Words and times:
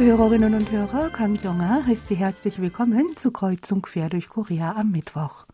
Liebe 0.00 0.12
Hörerinnen 0.12 0.54
und 0.54 0.72
Hörer, 0.72 1.10
Kang 1.10 1.34
Jonga 1.34 1.84
heißt 1.84 2.08
Sie 2.08 2.14
herzlich 2.14 2.58
willkommen 2.58 3.18
zu 3.18 3.30
Kreuzung 3.30 3.82
quer 3.82 4.08
durch 4.08 4.30
Korea 4.30 4.74
am 4.76 4.92
Mittwoch. 4.92 5.44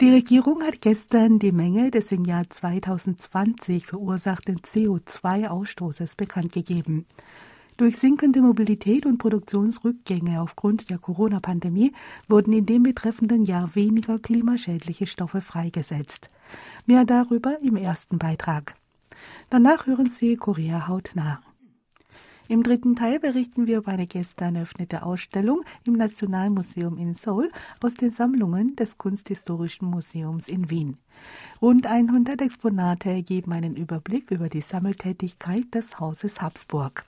Die 0.00 0.12
Regierung 0.12 0.62
hat 0.62 0.80
gestern 0.80 1.40
die 1.40 1.50
Menge 1.50 1.90
des 1.90 2.12
im 2.12 2.24
Jahr 2.24 2.48
2020 2.48 3.84
verursachten 3.84 4.60
CO2-Ausstoßes 4.60 6.16
bekannt 6.16 6.52
gegeben. 6.52 7.04
Durch 7.78 7.96
sinkende 7.96 8.42
Mobilität 8.42 9.04
und 9.06 9.18
Produktionsrückgänge 9.18 10.40
aufgrund 10.40 10.88
der 10.88 10.98
Corona-Pandemie 10.98 11.90
wurden 12.28 12.52
in 12.52 12.64
dem 12.64 12.84
betreffenden 12.84 13.44
Jahr 13.44 13.74
weniger 13.74 14.20
klimaschädliche 14.20 15.08
Stoffe 15.08 15.40
freigesetzt. 15.40 16.30
Mehr 16.86 17.04
darüber 17.04 17.58
im 17.60 17.74
ersten 17.74 18.18
Beitrag. 18.18 18.76
Danach 19.50 19.88
hören 19.88 20.08
Sie 20.08 20.36
Korea 20.36 20.86
hautnah. 20.86 21.40
Im 22.50 22.62
dritten 22.62 22.96
Teil 22.96 23.20
berichten 23.20 23.66
wir 23.66 23.76
über 23.76 23.92
eine 23.92 24.06
gestern 24.06 24.56
eröffnete 24.56 25.02
Ausstellung 25.02 25.64
im 25.84 25.92
Nationalmuseum 25.92 26.96
in 26.96 27.12
Seoul 27.12 27.52
aus 27.82 27.92
den 27.92 28.10
Sammlungen 28.10 28.74
des 28.74 28.96
Kunsthistorischen 28.96 29.86
Museums 29.86 30.48
in 30.48 30.70
Wien. 30.70 30.96
Rund 31.60 31.86
100 31.86 32.40
Exponate 32.40 33.22
geben 33.22 33.52
einen 33.52 33.76
Überblick 33.76 34.30
über 34.30 34.48
die 34.48 34.62
Sammeltätigkeit 34.62 35.74
des 35.74 36.00
Hauses 36.00 36.40
Habsburg. 36.40 37.04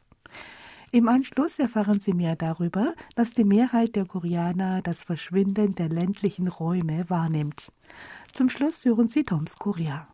Im 0.93 1.09
Anschluss 1.09 1.59
erfahren 1.59 2.01
Sie 2.01 2.13
mehr 2.13 2.37
darüber, 2.37 2.95
dass 3.15 3.33
die 3.33 3.45
Mehrheit 3.45 3.97
der 3.97 4.05
Koreaner 4.05 4.83
das 4.83 5.05
Verschwinden 5.05 5.75
der 5.75 5.89
ländlichen 5.89 6.49
Räume 6.49 7.09
wahrnimmt. 7.09 7.73
Zum 8.35 8.51
Schluss 8.51 8.85
hören 8.85 9.09
Sie 9.09 9.25
Toms 9.25 9.57
Korea. 9.59 10.07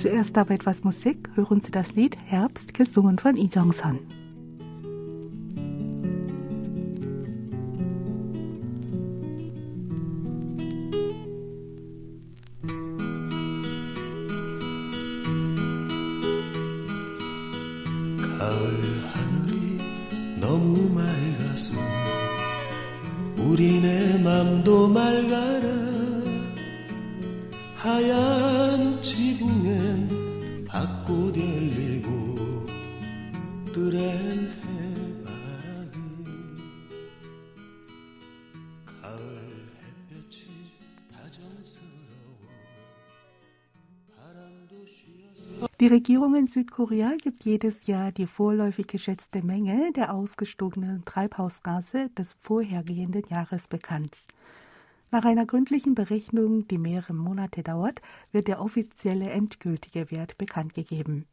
Zuerst 0.00 0.38
aber 0.38 0.54
etwas 0.54 0.82
Musik, 0.82 1.28
hören 1.34 1.60
Sie 1.60 1.70
das 1.70 1.94
Lied 1.94 2.16
Herbst, 2.24 2.72
gesungen 2.72 3.18
von 3.18 3.34
Lee 3.34 3.50
Jong-sun. 3.52 3.98
Die 45.80 45.86
Regierung 45.86 46.36
in 46.36 46.46
Südkorea 46.46 47.14
gibt 47.20 47.44
jedes 47.44 47.86
Jahr 47.86 48.12
die 48.12 48.26
vorläufig 48.26 48.86
geschätzte 48.86 49.42
Menge 49.42 49.92
der 49.92 50.14
ausgestogenen 50.14 51.04
Treibhausgase 51.04 52.10
des 52.10 52.36
vorhergehenden 52.38 53.24
Jahres 53.28 53.66
bekannt. 53.66 54.20
Nach 55.12 55.24
einer 55.24 55.44
gründlichen 55.44 55.96
Berechnung, 55.96 56.68
die 56.68 56.78
mehrere 56.78 57.14
Monate 57.14 57.64
dauert, 57.64 58.00
wird 58.30 58.46
der 58.46 58.60
offizielle 58.60 59.28
endgültige 59.30 60.12
Wert 60.12 60.38
bekannt 60.38 60.74
gegeben. 60.74 61.26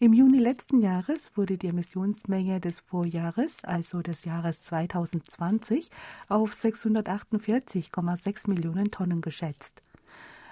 Im 0.00 0.12
Juni 0.12 0.38
letzten 0.38 0.82
Jahres 0.82 1.34
wurde 1.34 1.56
die 1.56 1.68
Emissionsmenge 1.68 2.60
des 2.60 2.80
Vorjahres, 2.80 3.64
also 3.64 4.02
des 4.02 4.26
Jahres 4.26 4.64
2020, 4.64 5.88
auf 6.28 6.52
648,6 6.52 8.50
Millionen 8.50 8.90
Tonnen 8.90 9.22
geschätzt. 9.22 9.82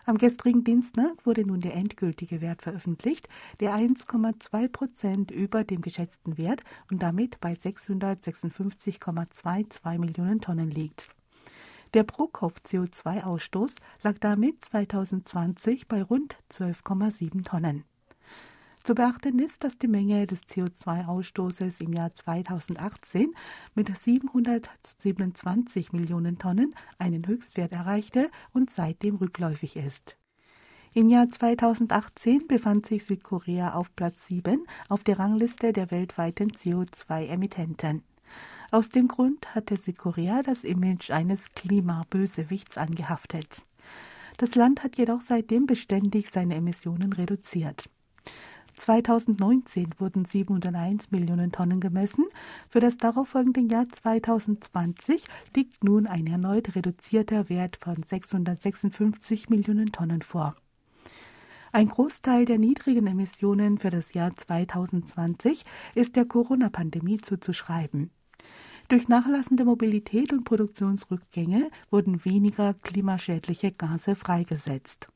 Am 0.06 0.16
gestrigen 0.16 0.64
Dienstag 0.64 1.26
wurde 1.26 1.46
nun 1.46 1.60
der 1.60 1.74
endgültige 1.74 2.40
Wert 2.40 2.62
veröffentlicht, 2.62 3.28
der 3.60 3.76
1,2 3.76 4.68
Prozent 4.68 5.30
über 5.30 5.64
dem 5.64 5.82
geschätzten 5.82 6.38
Wert 6.38 6.62
und 6.90 7.02
damit 7.02 7.40
bei 7.40 7.52
656,22 7.52 9.98
Millionen 9.98 10.40
Tonnen 10.40 10.70
liegt. 10.70 11.10
Der 11.94 12.04
Pro-Kopf-CO2-Ausstoß 12.04 13.76
lag 14.02 14.18
damit 14.18 14.62
2020 14.62 15.88
bei 15.88 16.02
rund 16.02 16.36
12,7 16.50 17.44
Tonnen. 17.44 17.84
Zu 18.84 18.94
beachten 18.94 19.38
ist, 19.38 19.64
dass 19.64 19.78
die 19.78 19.88
Menge 19.88 20.26
des 20.26 20.42
CO2-Ausstoßes 20.42 21.82
im 21.82 21.94
Jahr 21.94 22.14
2018 22.14 23.34
mit 23.74 23.90
727 23.96 25.92
Millionen 25.92 26.38
Tonnen 26.38 26.74
einen 26.98 27.26
Höchstwert 27.26 27.72
erreichte 27.72 28.30
und 28.52 28.70
seitdem 28.70 29.16
rückläufig 29.16 29.76
ist. 29.76 30.16
Im 30.92 31.08
Jahr 31.08 31.30
2018 31.30 32.48
befand 32.48 32.86
sich 32.86 33.04
Südkorea 33.04 33.74
auf 33.74 33.94
Platz 33.94 34.26
7 34.26 34.66
auf 34.88 35.04
der 35.04 35.18
Rangliste 35.18 35.72
der 35.72 35.90
weltweiten 35.90 36.50
CO2-Emittenten. 36.50 38.02
Aus 38.70 38.90
dem 38.90 39.08
Grund 39.08 39.54
hatte 39.54 39.78
Südkorea 39.78 40.42
das 40.42 40.62
Image 40.62 41.10
eines 41.10 41.54
Klimabösewichts 41.54 42.76
angehaftet. 42.76 43.62
Das 44.36 44.54
Land 44.54 44.84
hat 44.84 44.98
jedoch 44.98 45.22
seitdem 45.22 45.66
beständig 45.66 46.30
seine 46.30 46.56
Emissionen 46.56 47.14
reduziert. 47.14 47.88
2019 48.76 49.94
wurden 49.98 50.26
701 50.26 51.10
Millionen 51.10 51.50
Tonnen 51.50 51.80
gemessen. 51.80 52.26
Für 52.68 52.80
das 52.80 52.98
darauffolgende 52.98 53.60
Jahr 53.60 53.88
2020 53.88 55.26
liegt 55.56 55.82
nun 55.82 56.06
ein 56.06 56.26
erneut 56.26 56.76
reduzierter 56.76 57.48
Wert 57.48 57.78
von 57.82 58.02
656 58.02 59.48
Millionen 59.48 59.92
Tonnen 59.92 60.20
vor. 60.20 60.54
Ein 61.72 61.88
Großteil 61.88 62.44
der 62.44 62.58
niedrigen 62.58 63.06
Emissionen 63.06 63.78
für 63.78 63.90
das 63.90 64.12
Jahr 64.12 64.36
2020 64.36 65.64
ist 65.94 66.16
der 66.16 66.26
Corona-Pandemie 66.26 67.16
zuzuschreiben. 67.16 68.10
Durch 68.88 69.06
nachlassende 69.06 69.66
Mobilität 69.66 70.32
und 70.32 70.44
Produktionsrückgänge 70.44 71.70
wurden 71.90 72.24
weniger 72.24 72.72
klimaschädliche 72.72 73.70
Gase 73.70 74.14
freigesetzt. 74.14 75.08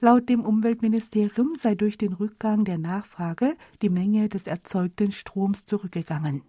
Laut 0.00 0.30
dem 0.30 0.40
Umweltministerium 0.40 1.56
sei 1.58 1.74
durch 1.74 1.98
den 1.98 2.14
Rückgang 2.14 2.64
der 2.64 2.78
Nachfrage 2.78 3.54
die 3.82 3.90
Menge 3.90 4.30
des 4.30 4.46
erzeugten 4.46 5.12
Stroms 5.12 5.66
zurückgegangen. 5.66 6.40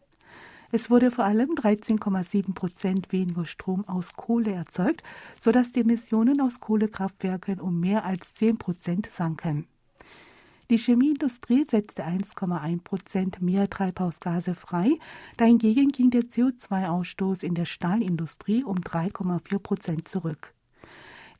Es 0.71 0.89
wurde 0.89 1.11
vor 1.11 1.25
allem 1.25 1.49
13,7 1.49 2.53
Prozent 2.53 3.11
weniger 3.11 3.45
Strom 3.45 3.85
aus 3.89 4.13
Kohle 4.13 4.53
erzeugt, 4.53 5.03
sodass 5.37 5.73
die 5.73 5.81
Emissionen 5.81 6.39
aus 6.39 6.61
Kohlekraftwerken 6.61 7.59
um 7.59 7.81
mehr 7.81 8.05
als 8.05 8.35
10 8.35 8.57
Prozent 8.57 9.07
sanken. 9.07 9.67
Die 10.71 10.77
Chemieindustrie 10.77 11.65
setzte 11.69 12.05
1,1 12.05 12.81
Prozent 12.81 13.41
mehr 13.41 13.69
Treibhausgase 13.69 14.55
frei, 14.55 14.97
dahingegen 15.35 15.89
ging 15.89 16.11
der 16.11 16.21
CO2-Ausstoß 16.21 17.43
in 17.43 17.55
der 17.55 17.65
Stahlindustrie 17.65 18.63
um 18.63 18.77
3,4 18.77 19.59
Prozent 19.59 20.07
zurück. 20.07 20.53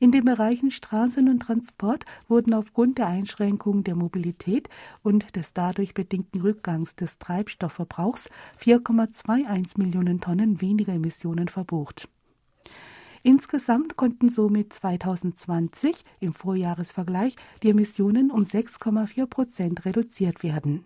In 0.00 0.12
den 0.12 0.26
Bereichen 0.26 0.70
Straßen 0.70 1.30
und 1.30 1.40
Transport 1.40 2.04
wurden 2.28 2.52
aufgrund 2.52 2.98
der 2.98 3.06
Einschränkung 3.06 3.84
der 3.84 3.94
Mobilität 3.94 4.68
und 5.02 5.34
des 5.34 5.54
dadurch 5.54 5.94
bedingten 5.94 6.42
Rückgangs 6.42 6.94
des 6.94 7.18
Treibstoffverbrauchs 7.18 8.28
4,21 8.62 9.78
Millionen 9.78 10.20
Tonnen 10.20 10.60
weniger 10.60 10.92
Emissionen 10.92 11.48
verbucht. 11.48 12.06
Insgesamt 13.24 13.96
konnten 13.96 14.30
somit 14.30 14.72
2020 14.72 16.04
im 16.18 16.34
Vorjahresvergleich 16.34 17.36
die 17.62 17.70
Emissionen 17.70 18.32
um 18.32 18.42
6,4 18.42 19.26
Prozent 19.26 19.84
reduziert 19.84 20.42
werden. 20.42 20.84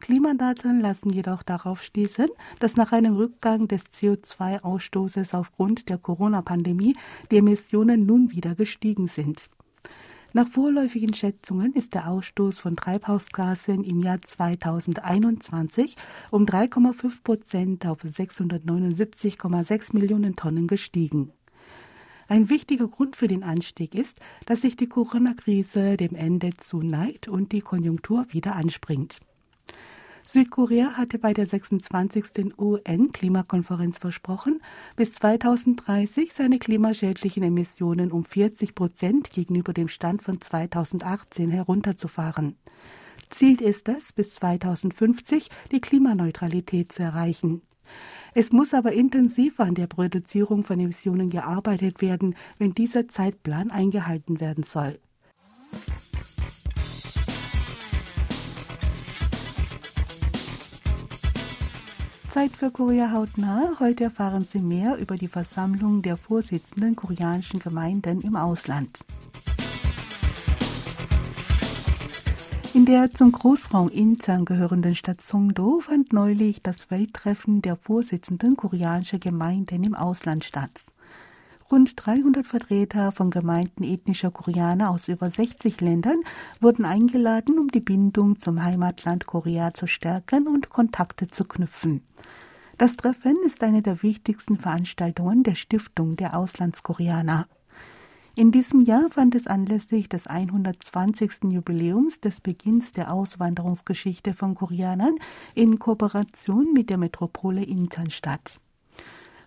Klimadaten 0.00 0.80
lassen 0.80 1.10
jedoch 1.10 1.42
darauf 1.42 1.82
schließen, 1.82 2.28
dass 2.58 2.76
nach 2.76 2.90
einem 2.90 3.16
Rückgang 3.16 3.68
des 3.68 3.84
CO2-Ausstoßes 3.94 5.34
aufgrund 5.34 5.90
der 5.90 5.98
Corona-Pandemie 5.98 6.96
die 7.30 7.36
Emissionen 7.36 8.06
nun 8.06 8.32
wieder 8.32 8.54
gestiegen 8.54 9.06
sind. 9.06 9.48
Nach 10.32 10.48
vorläufigen 10.48 11.12
Schätzungen 11.12 11.74
ist 11.74 11.92
der 11.92 12.08
Ausstoß 12.08 12.58
von 12.58 12.74
Treibhausgasen 12.74 13.84
im 13.84 14.00
Jahr 14.00 14.22
2021 14.22 15.96
um 16.30 16.46
3,5 16.46 17.22
Prozent 17.22 17.86
auf 17.86 18.02
679,6 18.02 19.94
Millionen 19.94 20.34
Tonnen 20.34 20.66
gestiegen. 20.66 21.32
Ein 22.28 22.50
wichtiger 22.50 22.88
Grund 22.88 23.16
für 23.16 23.28
den 23.28 23.42
Anstieg 23.42 23.94
ist, 23.94 24.18
dass 24.46 24.62
sich 24.62 24.76
die 24.76 24.88
Corona-Krise 24.88 25.96
dem 25.96 26.14
Ende 26.14 26.50
zuneigt 26.58 27.28
und 27.28 27.52
die 27.52 27.60
Konjunktur 27.60 28.26
wieder 28.30 28.56
anspringt. 28.56 29.20
Südkorea 30.26 30.92
hatte 30.96 31.18
bei 31.18 31.34
der 31.34 31.46
26. 31.46 32.58
UN-Klimakonferenz 32.58 33.98
versprochen, 33.98 34.62
bis 34.96 35.12
2030 35.12 36.32
seine 36.32 36.58
klimaschädlichen 36.58 37.42
Emissionen 37.42 38.12
um 38.12 38.24
40 38.24 38.74
Prozent 38.74 39.30
gegenüber 39.30 39.74
dem 39.74 39.88
Stand 39.88 40.22
von 40.22 40.40
2018 40.40 41.50
herunterzufahren. 41.50 42.56
Ziel 43.28 43.60
ist 43.60 43.88
es, 43.88 44.12
bis 44.12 44.34
2050 44.36 45.50
die 45.70 45.80
Klimaneutralität 45.80 46.92
zu 46.92 47.02
erreichen. 47.02 47.62
Es 48.34 48.50
muss 48.50 48.72
aber 48.72 48.92
intensiv 48.92 49.60
an 49.60 49.74
der 49.74 49.88
Reduzierung 49.96 50.64
von 50.64 50.80
Emissionen 50.80 51.28
gearbeitet 51.28 52.00
werden, 52.00 52.34
wenn 52.58 52.74
dieser 52.74 53.08
Zeitplan 53.08 53.70
eingehalten 53.70 54.40
werden 54.40 54.64
soll. 54.64 54.98
Zeit 62.30 62.52
für 62.52 62.70
Korea 62.70 63.12
hautnah. 63.12 63.72
Heute 63.78 64.04
erfahren 64.04 64.46
Sie 64.50 64.62
mehr 64.62 64.96
über 64.96 65.18
die 65.18 65.28
Versammlung 65.28 66.00
der 66.00 66.16
Vorsitzenden 66.16 66.96
koreanischen 66.96 67.60
Gemeinden 67.60 68.22
im 68.22 68.36
Ausland. 68.36 69.04
In 72.74 72.86
der 72.86 73.12
zum 73.12 73.32
Großraum 73.32 73.90
Incheon 73.90 74.46
gehörenden 74.46 74.94
Stadt 74.94 75.20
Songdo 75.20 75.80
fand 75.80 76.14
neulich 76.14 76.62
das 76.62 76.90
Welttreffen 76.90 77.60
der 77.60 77.76
Vorsitzenden 77.76 78.56
koreanischer 78.56 79.18
Gemeinden 79.18 79.84
im 79.84 79.94
Ausland 79.94 80.42
statt. 80.42 80.86
Rund 81.70 81.92
300 81.96 82.46
Vertreter 82.46 83.12
von 83.12 83.30
Gemeinden 83.30 83.84
ethnischer 83.84 84.30
Koreaner 84.30 84.88
aus 84.88 85.08
über 85.08 85.28
60 85.28 85.82
Ländern 85.82 86.20
wurden 86.62 86.86
eingeladen, 86.86 87.58
um 87.58 87.68
die 87.68 87.80
Bindung 87.80 88.38
zum 88.38 88.62
Heimatland 88.62 89.26
Korea 89.26 89.74
zu 89.74 89.86
stärken 89.86 90.48
und 90.48 90.70
Kontakte 90.70 91.28
zu 91.28 91.44
knüpfen. 91.44 92.02
Das 92.78 92.96
Treffen 92.96 93.36
ist 93.44 93.62
eine 93.62 93.82
der 93.82 94.02
wichtigsten 94.02 94.56
Veranstaltungen 94.56 95.42
der 95.42 95.56
Stiftung 95.56 96.16
der 96.16 96.38
Auslandskoreaner. 96.38 97.48
In 98.34 98.50
diesem 98.50 98.80
Jahr 98.80 99.10
fand 99.10 99.34
es 99.34 99.46
anlässlich 99.46 100.08
des 100.08 100.26
120. 100.26 101.50
Jubiläums 101.50 102.18
des 102.18 102.40
Beginns 102.40 102.92
der 102.92 103.12
Auswanderungsgeschichte 103.12 104.32
von 104.32 104.54
Koreanern 104.54 105.16
in 105.54 105.78
Kooperation 105.78 106.72
mit 106.72 106.88
der 106.88 106.96
Metropole 106.96 107.62
Incheon 107.62 108.08
statt. 108.08 108.58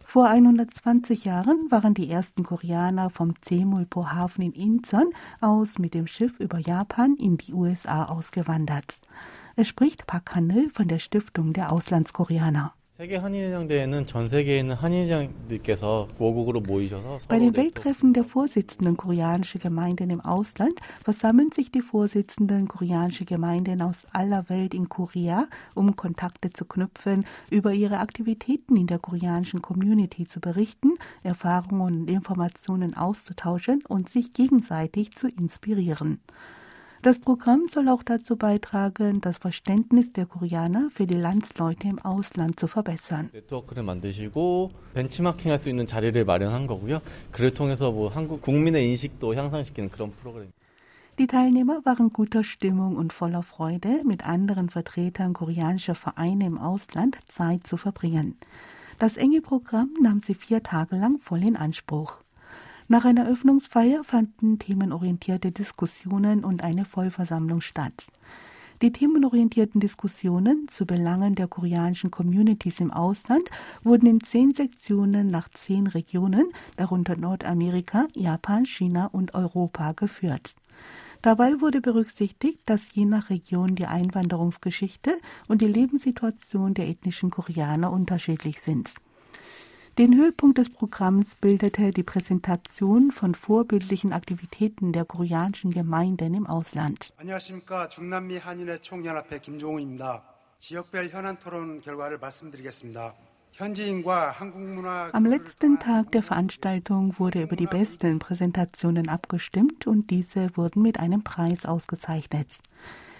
Vor 0.06 0.28
120 0.28 1.26
Jahren 1.26 1.72
waren 1.72 1.96
die 1.96 2.12
ersten 2.12 2.44
Koreaner 2.44 3.10
vom 3.10 3.34
Zemulpo 3.42 4.12
Hafen 4.12 4.44
in 4.44 4.54
Incheon 4.54 5.10
aus 5.42 5.80
mit 5.80 5.96
dem 5.96 6.06
Schiff 6.06 6.40
über 6.40 6.60
Japan 6.60 7.16
in 7.16 7.38
die 7.38 7.54
USA 7.54 8.06
ausgewandert. 8.06 9.02
Es 9.56 9.68
spricht 9.68 10.06
Park 10.06 10.36
Hanel 10.36 10.70
von 10.70 10.88
der 10.88 11.00
Stiftung 11.00 11.54
der 11.54 11.72
Auslandskoreaner. 11.72 12.72
Bei 12.98 13.08
den 13.08 13.18
Welttreffen 17.58 18.14
der 18.14 18.24
Vorsitzenden 18.24 18.96
koreanischer 18.96 19.60
Gemeinden 19.60 20.10
im 20.12 20.22
Ausland 20.22 20.80
versammeln 21.04 21.52
sich 21.52 21.70
die 21.74 21.82
Vorsitzenden 21.82 22.70
koreanischer 22.70 23.26
Gemeinden 23.26 23.82
aus 23.82 24.08
aller 24.14 24.48
Welt 24.50 24.74
in 24.74 24.88
Korea, 24.88 25.50
um 25.74 25.98
Kontakte 25.98 26.52
zu 26.52 26.64
knüpfen, 26.64 27.26
über 27.50 27.74
ihre 27.74 28.00
Aktivitäten 28.00 28.78
in 28.78 28.88
der 28.88 29.00
koreanischen 29.00 29.62
Community 29.62 30.26
zu 30.26 30.40
berichten, 30.40 30.94
Erfahrungen 31.22 31.82
und 31.82 32.10
Informationen 32.10 32.96
auszutauschen 32.96 33.84
und 33.90 34.08
sich 34.08 34.32
gegenseitig 34.32 35.12
zu 35.18 35.28
inspirieren. 35.28 36.22
Das 37.05 37.19
Programm 37.19 37.67
soll 37.67 37.89
auch 37.89 38.03
dazu 38.03 38.37
beitragen, 38.37 39.23
das 39.23 39.39
Verständnis 39.39 40.13
der 40.13 40.27
Koreaner 40.27 40.91
für 40.91 41.07
die 41.07 41.15
Landsleute 41.15 41.89
im 41.89 41.99
Ausland 42.01 42.61
zu 42.61 42.67
verbessern. 42.67 43.31
네트워크를 43.33 43.83
만드시고 43.83 44.71
벤치마킹할 44.93 45.59
수 45.59 45.71
있는 45.71 45.87
자리를 45.87 46.23
마련한 46.27 46.67
거고요. 46.67 47.01
그를 47.33 47.55
통해서 47.55 47.91
뭐 47.91 48.09
한국 48.09 48.43
국민의 48.43 48.87
인식도 48.91 49.35
향상시키는 49.35 49.89
그런 49.91 50.11
프로그램. 50.11 50.53
Die 51.19 51.27
Teilnehmer 51.27 51.85
waren 51.85 52.13
guter 52.13 52.45
Stimmung 52.45 52.97
und 52.97 53.13
voller 53.13 53.43
Freude, 53.43 54.03
mit 54.05 54.27
anderen 54.27 54.71
Vertretern 54.71 55.33
koreanischer 55.33 55.95
Vereine 55.95 56.47
im 56.47 56.59
Ausland 56.59 57.19
Zeit 57.29 57.67
zu 57.67 57.77
verbringen. 57.77 58.37
Das 58.99 59.17
enge 59.17 59.41
Programm 59.41 59.91
nahm 60.01 60.21
sie 60.21 60.35
vier 60.35 60.63
Tage 60.63 60.97
lang 60.97 61.19
voll 61.21 61.43
in 61.43 61.57
Anspruch. 61.57 62.23
Nach 62.88 63.04
einer 63.04 63.28
Öffnungsfeier 63.28 64.04
fanden 64.04 64.60
themenorientierte 64.60 65.52
Diskussionen 65.52 66.46
und 66.46 66.64
eine 66.64 66.86
Vollversammlung 66.86 67.62
statt. 67.62 68.08
Die 68.84 68.92
themenorientierten 68.92 69.82
Diskussionen 69.82 70.68
zu 70.68 70.86
Belangen 70.86 71.34
der 71.34 71.48
koreanischen 71.48 72.12
Communities 72.12 72.80
im 72.80 72.92
Ausland 72.92 73.50
wurden 73.84 74.06
in 74.06 74.22
zehn 74.22 74.54
Sektionen 74.54 75.28
nach 75.28 75.50
zehn 75.50 75.88
Regionen, 75.88 76.52
darunter 76.76 77.16
Nordamerika, 77.16 78.06
Japan, 78.14 78.68
China 78.68 79.08
und 79.08 79.34
Europa, 79.34 79.94
geführt. 79.94 80.54
Dabei 81.24 81.62
wurde 81.62 81.82
berücksichtigt, 81.82 82.60
dass 82.68 82.94
je 82.94 83.06
nach 83.06 83.32
Region 83.32 83.74
die 83.74 83.88
Einwanderungsgeschichte 83.88 85.18
und 85.48 85.62
die 85.62 85.68
Lebenssituation 85.68 86.76
der 86.76 86.88
ethnischen 86.88 87.32
Koreaner 87.32 87.92
unterschiedlich 87.92 88.60
sind. 88.62 88.94
Den 89.99 90.17
Höhepunkt 90.17 90.59
des 90.59 90.71
Programms 90.71 91.35
bildete 91.35 91.91
die 91.91 92.03
Präsentation 92.03 93.11
von 93.11 93.35
vorbildlichen 93.35 94.13
Aktivitäten 94.13 94.93
der 94.93 95.05
koreanischen 95.05 95.73
Gemeinden 95.73 96.35
im 96.35 96.47
Ausland. 96.47 97.13
안녕하십니까. 97.19 97.89
중남미 97.89 98.39
한인회 98.39 98.81
총연합회 98.81 99.41
김종우입니다. 99.41 100.23
지역별 100.59 101.09
현안 101.09 101.39
토론 101.39 101.81
결과를 101.81 102.19
말씀드리겠습니다. 102.19 103.15
Am 105.13 105.27
letzten 105.27 105.79
Tag 105.81 106.13
der 106.13 106.23
Veranstaltung 106.23 107.19
wurde 107.19 107.43
über 107.43 107.57
die 107.57 107.67
besten 107.67 108.19
Präsentationen 108.19 109.09
abgestimmt 109.09 109.87
und 109.87 110.11
diese 110.11 110.57
wurden 110.57 110.83
mit 110.83 110.99
einem 110.99 111.23
Preis 111.23 111.67
ausgezeichnet. 111.67 112.61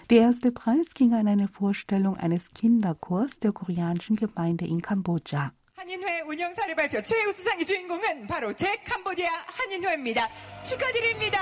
Der 0.09 0.21
erste 0.21 0.51
Preis 0.51 0.93
ging 0.95 1.13
an 1.13 1.27
eine 1.27 1.47
Vorstellung 1.47 2.17
eines 2.17 2.53
Kinderchors 2.53 3.39
der 3.39 3.51
koreanischen 3.51 4.15
Gemeinde 4.15 4.65
in 4.65 4.81
Kambodscha. 4.81 5.51
한인회 5.85 6.21
운영사를 6.21 6.75
발표 6.75 7.01
최우 7.01 7.31
수상의 7.33 7.65
주인공은 7.65 8.27
바로 8.27 8.53
제 8.53 8.75
캄보디아 8.83 9.29
한인회입니다. 9.47 10.27
축하드립니다. 10.63 11.39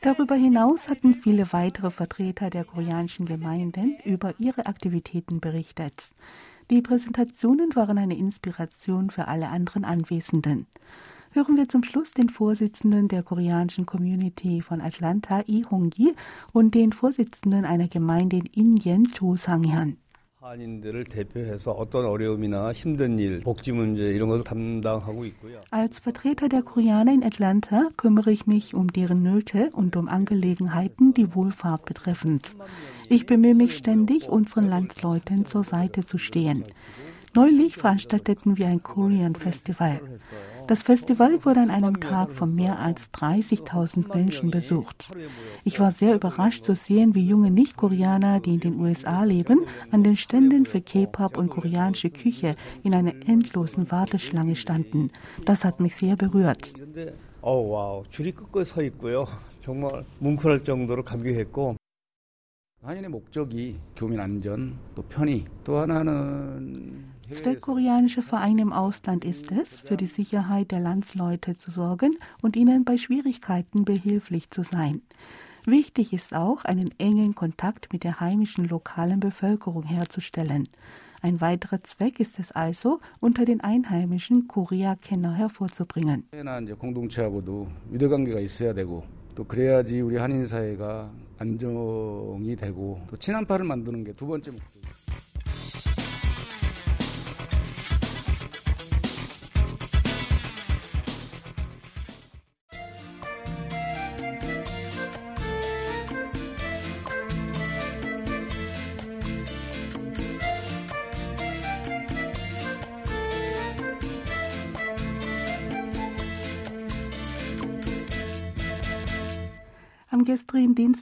Darüber 0.00 0.34
hinaus 0.34 0.88
hatten 0.88 1.14
viele 1.14 1.52
weitere 1.52 1.90
Vertreter 1.92 2.50
der 2.50 2.64
koreanischen 2.64 3.26
Gemeinden 3.26 3.96
über 4.04 4.34
ihre 4.40 4.66
Aktivitäten 4.66 5.40
berichtet. 5.40 6.10
Die 6.70 6.82
Präsentationen 6.82 7.76
waren 7.76 7.98
eine 7.98 8.16
Inspiration 8.16 9.10
für 9.10 9.28
alle 9.28 9.50
anderen 9.50 9.84
Anwesenden 9.84 10.66
hören 11.37 11.55
wir 11.55 11.69
zum 11.69 11.83
Schluss 11.83 12.13
den 12.13 12.29
Vorsitzenden 12.29 13.09
der 13.09 13.21
koreanischen 13.21 13.85
Community 13.85 14.59
von 14.59 14.81
Atlanta, 14.81 15.43
Lee 15.45 15.63
Hong-gi, 15.69 16.15
und 16.51 16.73
den 16.73 16.91
Vorsitzenden 16.93 17.63
einer 17.63 17.87
Gemeinde 17.87 18.37
in 18.37 18.45
Indien, 18.47 19.07
Cho 19.13 19.35
Sang-hyun. 19.35 19.97
Als 25.69 25.99
Vertreter 25.99 26.49
der 26.49 26.61
Koreaner 26.63 27.13
in 27.13 27.23
Atlanta 27.23 27.89
kümmere 27.97 28.31
ich 28.31 28.47
mich 28.47 28.73
um 28.73 28.87
deren 28.87 29.21
Nöte 29.21 29.69
und 29.73 29.95
um 29.95 30.07
Angelegenheiten, 30.07 31.13
die 31.13 31.35
Wohlfahrt 31.35 31.85
betreffend. 31.85 32.55
Ich 33.09 33.27
bemühe 33.27 33.53
mich 33.53 33.77
ständig, 33.77 34.27
unseren 34.27 34.67
Landsleuten 34.67 35.45
zur 35.45 35.63
Seite 35.63 36.03
zu 36.03 36.17
stehen. 36.17 36.63
Neulich 37.37 37.75
veranstalteten 37.75 38.57
wir 38.57 38.65
ein 38.65 38.81
Korean 38.81 39.35
Festival. 39.35 40.01
Das 40.66 40.82
Festival 40.82 41.44
wurde 41.44 41.60
an 41.60 41.70
einem 41.70 42.00
Tag 42.00 42.32
von 42.32 42.54
mehr 42.54 42.78
als 42.78 43.10
30.000 43.12 44.14
Menschen 44.14 44.50
besucht. 44.50 45.10
Ich 45.64 45.80
war 45.80 45.92
sehr 45.92 46.14
überrascht 46.14 46.64
zu 46.64 46.74
sehen, 46.74 47.14
wie 47.14 47.26
junge 47.26 47.50
Nicht-Koreaner, 47.50 48.40
die 48.40 48.54
in 48.54 48.60
den 48.60 48.80
USA 48.80 49.24
leben, 49.24 49.66
an 49.90 50.04
den 50.04 50.16
Ständen 50.16 50.64
für 50.64 50.80
K-Pop 50.80 51.36
und 51.36 51.50
koreanische 51.50 52.10
Küche 52.10 52.54
in 52.84 52.94
einer 52.94 53.14
endlosen 53.26 53.90
Warteschlange 53.90 54.56
standen. 54.56 55.10
Das 55.44 55.64
hat 55.64 55.80
mich 55.80 55.96
sehr 55.96 56.16
berührt. 56.16 56.72
Oh 57.44 57.68
wow, 57.70 58.08
줄이 58.08 58.30
끝까지 58.30 58.70
서 58.70 58.82
있고요. 58.84 59.26
정말 59.60 60.04
뭉클할 60.20 60.62
정도로 60.62 61.02
감격했고 61.02 61.76
한인의 62.82 63.10
목적이 63.10 63.80
교민 63.96 64.20
안전, 64.20 64.78
또 64.94 65.02
편의, 65.02 65.44
또 65.64 65.78
하나는 65.78 67.04
Zweck 67.31 67.67
Vereine 68.21 68.61
im 68.61 68.73
Ausland 68.73 69.25
ist 69.25 69.51
es, 69.51 69.81
für 69.81 69.97
die 69.97 70.05
Sicherheit 70.05 70.71
der 70.71 70.79
Landsleute 70.79 71.57
zu 71.57 71.71
sorgen 71.71 72.17
und 72.41 72.55
ihnen 72.55 72.85
bei 72.85 72.97
Schwierigkeiten 72.97 73.83
behilflich 73.85 74.49
zu 74.49 74.63
sein. 74.63 75.01
Wichtig 75.65 76.13
ist 76.13 76.33
auch, 76.33 76.63
einen 76.63 76.91
engen 76.97 77.35
Kontakt 77.35 77.91
mit 77.91 78.05
der 78.05 78.21
heimischen 78.21 78.69
lokalen 78.69 79.19
Bevölkerung 79.19 79.83
herzustellen. 79.83 80.69
Ein 81.21 81.41
weiterer 81.41 81.83
Zweck 81.83 82.19
ist 82.21 82.39
es 82.39 82.53
also, 82.53 82.99
unter 83.19 83.43
den 83.43 83.59
einheimischen 83.59 84.47
Korea-Kenner 84.47 85.33
hervorzubringen. 85.33 86.23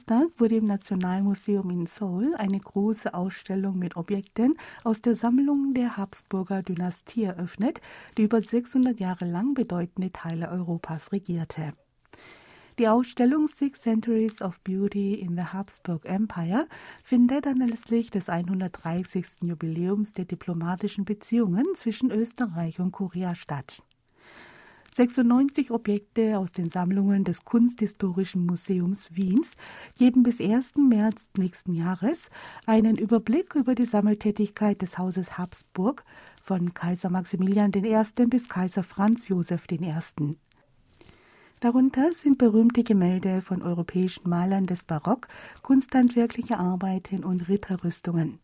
Dienstag 0.08 0.38
wurde 0.38 0.56
im 0.56 0.66
Nationalmuseum 0.66 1.68
in 1.70 1.86
Seoul 1.86 2.36
eine 2.36 2.60
große 2.60 3.12
Ausstellung 3.12 3.76
mit 3.76 3.96
Objekten 3.96 4.56
aus 4.84 5.02
der 5.02 5.16
Sammlung 5.16 5.74
der 5.74 5.96
Habsburger 5.96 6.62
Dynastie 6.62 7.24
eröffnet, 7.24 7.80
die 8.16 8.22
über 8.22 8.40
600 8.40 9.00
Jahre 9.00 9.24
lang 9.24 9.54
bedeutende 9.54 10.12
Teile 10.12 10.48
Europas 10.48 11.10
regierte. 11.10 11.72
Die 12.78 12.86
Ausstellung 12.86 13.48
Six 13.48 13.80
Centuries 13.80 14.40
of 14.42 14.60
Beauty 14.60 15.14
in 15.14 15.34
the 15.34 15.42
Habsburg 15.42 16.04
Empire 16.04 16.68
findet 17.02 17.48
anlässlich 17.48 18.12
des 18.12 18.28
130. 18.28 19.26
Jubiläums 19.42 20.12
der 20.12 20.26
diplomatischen 20.26 21.04
Beziehungen 21.04 21.66
zwischen 21.74 22.12
Österreich 22.12 22.78
und 22.78 22.92
Korea 22.92 23.34
statt. 23.34 23.82
96 24.96 25.72
Objekte 25.72 26.38
aus 26.38 26.52
den 26.52 26.70
Sammlungen 26.70 27.22
des 27.22 27.44
Kunsthistorischen 27.44 28.46
Museums 28.46 29.14
Wiens 29.14 29.50
geben 29.98 30.22
bis 30.22 30.40
1. 30.40 30.76
März 30.76 31.28
nächsten 31.36 31.74
Jahres 31.74 32.30
einen 32.64 32.96
Überblick 32.96 33.54
über 33.56 33.74
die 33.74 33.84
Sammeltätigkeit 33.84 34.80
des 34.80 34.96
Hauses 34.96 35.36
Habsburg 35.36 36.02
von 36.42 36.72
Kaiser 36.72 37.10
Maximilian 37.10 37.72
I. 37.74 38.24
bis 38.24 38.48
Kaiser 38.48 38.82
Franz 38.82 39.28
Josef 39.28 39.66
I. 39.70 39.92
Darunter 41.60 42.12
sind 42.14 42.38
berühmte 42.38 42.82
Gemälde 42.82 43.42
von 43.42 43.60
europäischen 43.60 44.30
Malern 44.30 44.64
des 44.64 44.82
Barock, 44.82 45.28
kunsthandwerkliche 45.60 46.58
Arbeiten 46.58 47.22
und 47.22 47.50
Ritterrüstungen. 47.50 48.38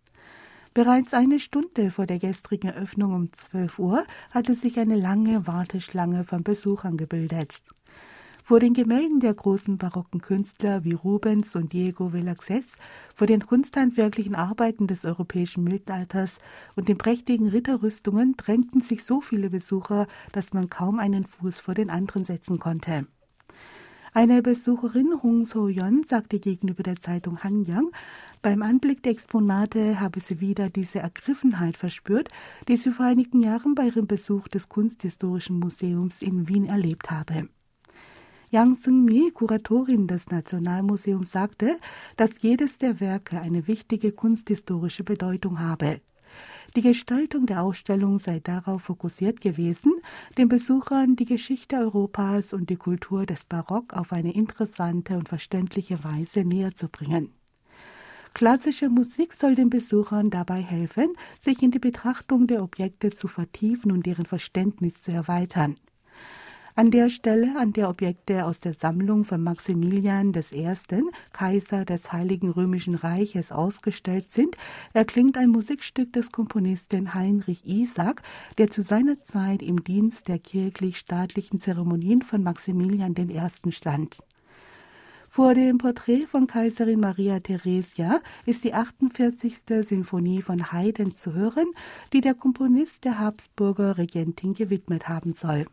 Bereits 0.75 1.13
eine 1.13 1.39
Stunde 1.39 1.91
vor 1.91 2.07
der 2.07 2.19
gestrigen 2.19 2.69
Eröffnung 2.69 3.13
um 3.13 3.33
12 3.33 3.79
Uhr 3.79 4.07
hatte 4.31 4.55
sich 4.55 4.79
eine 4.79 4.97
lange 4.97 5.47
Warteschlange 5.47 6.25
von 6.25 6.43
Besuchern 6.43 6.97
gebildet. 6.97 7.63
Vor 8.43 8.59
den 8.59 8.73
Gemälden 8.73 9.21
der 9.21 9.35
großen 9.35 9.77
barocken 9.77 10.23
Künstler 10.23 10.83
wie 10.83 10.95
Rubens 10.95 11.55
und 11.57 11.75
Diego 11.75 12.07
Velázquez, 12.07 12.65
vor 13.15 13.27
den 13.27 13.45
kunsthandwerklichen 13.45 14.35
Arbeiten 14.35 14.87
des 14.87 15.05
europäischen 15.05 15.63
Mittelalters 15.63 16.39
und 16.75 16.89
den 16.89 16.97
prächtigen 16.97 17.49
Ritterrüstungen 17.49 18.35
drängten 18.39 18.81
sich 18.81 19.05
so 19.05 19.21
viele 19.21 19.51
Besucher, 19.51 20.07
dass 20.33 20.55
man 20.55 20.71
kaum 20.71 20.99
einen 20.99 21.27
Fuß 21.27 21.61
vor 21.61 21.75
den 21.75 21.91
anderen 21.91 22.25
setzen 22.25 22.59
konnte. 22.59 23.07
Eine 24.15 24.43
Besucherin 24.43 25.23
Hong 25.23 25.47
So-yeon 25.47 26.05
sagte 26.05 26.39
gegenüber 26.39 26.83
der 26.83 26.97
Zeitung 26.97 27.43
Hanyang, 27.43 27.93
beim 28.43 28.63
Anblick 28.63 29.03
der 29.05 29.13
Exponate 29.13 30.01
habe 30.01 30.21
sie 30.21 30.41
wieder 30.41 30.69
diese 30.69 30.99
Ergriffenheit 30.99 31.77
verspürt, 31.77 32.29
die 32.69 32.77
sie 32.77 32.91
vor 32.91 33.07
einigen 33.07 33.41
Jahren 33.41 33.75
bei 33.77 33.87
ihrem 33.87 34.07
Besuch 34.09 34.49
des 34.49 34.69
Kunsthistorischen 34.69 35.59
Museums 35.61 36.21
in 36.21 36.49
Wien 36.49 36.67
erlebt 36.67 37.11
habe. 37.11 37.49
Yang 38.51 38.79
Seung-mi, 38.81 39.31
Kuratorin 39.31 40.09
des 40.09 40.29
Nationalmuseums, 40.29 41.31
sagte, 41.31 41.79
dass 42.17 42.31
jedes 42.41 42.79
der 42.79 43.01
Werke 43.01 43.41
eine 43.41 43.67
wichtige 43.67 44.13
kunsthistorische 44.13 45.05
Bedeutung 45.05 45.61
habe. 45.61 46.01
Die 46.75 46.83
Gestaltung 46.83 47.47
der 47.47 47.63
Ausstellung 47.63 48.19
sei 48.19 48.41
darauf 48.41 48.83
fokussiert 48.83 49.41
gewesen, 49.41 49.93
den 50.37 50.49
Besuchern 50.49 51.17
die 51.17 51.27
Geschichte 51.27 51.77
Europas 51.77 52.53
und 52.53 52.71
die 52.71 52.77
Kultur 52.77 53.25
des 53.25 53.45
Barock 53.45 53.95
auf 53.95 54.13
eine 54.13 54.35
interessante 54.35 55.17
und 55.17 55.29
verständliche 55.29 56.03
Weise 56.03 56.45
näher 56.45 56.75
zu 56.75 56.89
bringen. 56.89 57.31
Klassische 58.35 58.89
Musik 58.89 59.35
soll 59.35 59.55
den 59.55 59.69
Besuchern 59.69 60.31
dabei 60.31 60.63
helfen, 60.63 61.15
sich 61.41 61.63
in 61.63 61.71
die 61.71 61.79
Betrachtung 61.79 62.47
der 62.47 62.63
Objekte 62.63 63.11
zu 63.11 63.29
vertiefen 63.29 63.93
und 63.93 64.07
deren 64.07 64.27
Verständnis 64.27 65.03
zu 65.03 65.13
erweitern. 65.13 65.77
An 66.75 66.91
der 66.91 67.11
Stelle, 67.11 67.59
an 67.59 67.75
der 67.75 67.91
Objekte 67.91 68.47
aus 68.47 68.59
der 68.59 68.73
Sammlung 68.73 69.27
von 69.27 69.43
Maximilian 69.43 70.33
I., 70.33 70.75
Kaiser 71.35 71.85
des 71.85 72.13
Heiligen 72.13 72.49
Römischen 72.49 72.95
Reiches, 72.95 73.53
ausgestellt 73.53 74.33
sind, 74.33 74.57
erklingt 74.95 75.37
ein 75.37 75.51
Musikstück 75.51 76.15
des 76.15 76.33
Komponisten 76.33 77.13
Heinrich 77.13 77.67
Isaac, 77.67 78.23
der 78.57 78.71
zu 78.71 78.83
seiner 78.83 79.21
Zeit 79.21 79.61
im 79.61 79.85
Dienst 79.85 80.29
der 80.29 80.39
kirchlich-staatlichen 80.39 81.61
Zeremonien 81.61 82.23
von 82.23 82.43
Maximilian 82.43 83.15
I. 83.19 83.73
stand. 83.73 84.23
Vor 85.35 85.55
dem 85.55 85.79
Porträt 85.79 86.27
von 86.27 86.47
Kaiserin 86.47 87.01
Maria 87.01 87.41
Theresia 87.41 88.21
ist 88.45 88.65
die 88.65 88.75
48. 88.75 89.61
Sinfonie 89.81 90.43
von 90.43 90.73
Haydn 90.73 91.15
zu 91.17 91.33
hören, 91.33 91.73
die 92.13 92.21
der 92.21 92.35
Komponist 92.35 93.05
der 93.05 93.19
Habsburger 93.19 93.97
Regentin 93.97 94.53
gewidmet 94.53 95.09
haben 95.09 95.33
soll. 95.33 95.65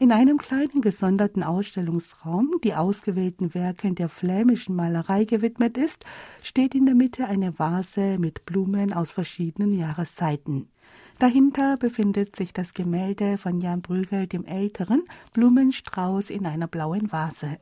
In 0.00 0.10
einem 0.10 0.38
kleinen 0.38 0.80
gesonderten 0.80 1.44
Ausstellungsraum, 1.44 2.56
die 2.64 2.74
ausgewählten 2.74 3.54
Werken 3.54 3.94
der 3.94 4.08
flämischen 4.08 4.74
Malerei 4.74 5.24
gewidmet 5.24 5.78
ist, 5.78 6.04
steht 6.42 6.74
in 6.74 6.86
der 6.86 6.96
Mitte 6.96 7.28
eine 7.28 7.60
Vase 7.60 8.18
mit 8.18 8.44
Blumen 8.44 8.92
aus 8.92 9.12
verschiedenen 9.12 9.72
Jahreszeiten. 9.72 10.68
Dahinter 11.20 11.76
befindet 11.76 12.34
sich 12.34 12.52
das 12.52 12.74
Gemälde 12.74 13.38
von 13.38 13.60
Jan 13.60 13.82
Brügel 13.82 14.26
dem 14.26 14.44
Älteren, 14.44 15.04
Blumenstrauß 15.32 16.30
in 16.30 16.44
einer 16.44 16.66
blauen 16.66 17.12
Vase. 17.12 17.58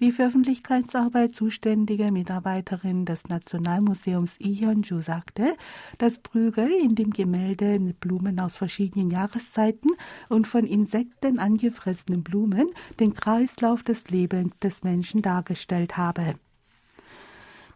Die 0.00 0.12
für 0.12 0.26
Öffentlichkeitsarbeit 0.26 1.32
zuständige 1.32 2.12
Mitarbeiterin 2.12 3.04
des 3.04 3.28
Nationalmuseums 3.28 4.36
Ihyonju 4.38 5.00
sagte, 5.00 5.56
dass 5.98 6.18
Brügel 6.18 6.70
in 6.70 6.94
dem 6.94 7.10
Gemälde 7.10 7.80
Blumen 7.98 8.38
aus 8.38 8.56
verschiedenen 8.56 9.10
Jahreszeiten 9.10 9.90
und 10.28 10.46
von 10.46 10.64
Insekten 10.64 11.40
angefressenen 11.40 12.22
Blumen 12.22 12.68
den 13.00 13.14
Kreislauf 13.14 13.82
des 13.82 14.08
Lebens 14.08 14.56
des 14.58 14.84
Menschen 14.84 15.20
dargestellt 15.20 15.96
habe. 15.96 16.34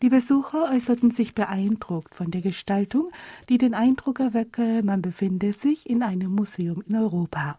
Die 0.02 0.08
Besucher 0.08 0.70
äußerten 0.72 1.10
sich 1.10 1.34
beeindruckt 1.34 2.14
von 2.14 2.30
der 2.30 2.40
Gestaltung, 2.40 3.10
die 3.48 3.58
den 3.58 3.74
Eindruck 3.74 4.20
erwecke, 4.20 4.82
man 4.84 5.02
befinde 5.02 5.52
sich 5.52 5.88
in 5.88 6.02
einem 6.02 6.34
Museum 6.34 6.82
in 6.86 6.96
Europa. 6.96 7.58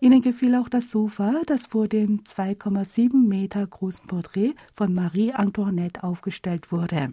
Ihnen 0.00 0.22
gefiel 0.22 0.54
auch 0.54 0.68
das 0.68 0.90
Sofa, 0.90 1.42
das 1.46 1.66
vor 1.66 1.88
dem 1.88 2.22
2,7 2.22 3.16
Meter 3.16 3.66
großen 3.66 4.06
Porträt 4.06 4.54
von 4.76 4.94
Marie 4.94 5.32
Antoinette 5.32 6.04
aufgestellt 6.04 6.70
wurde. 6.70 7.12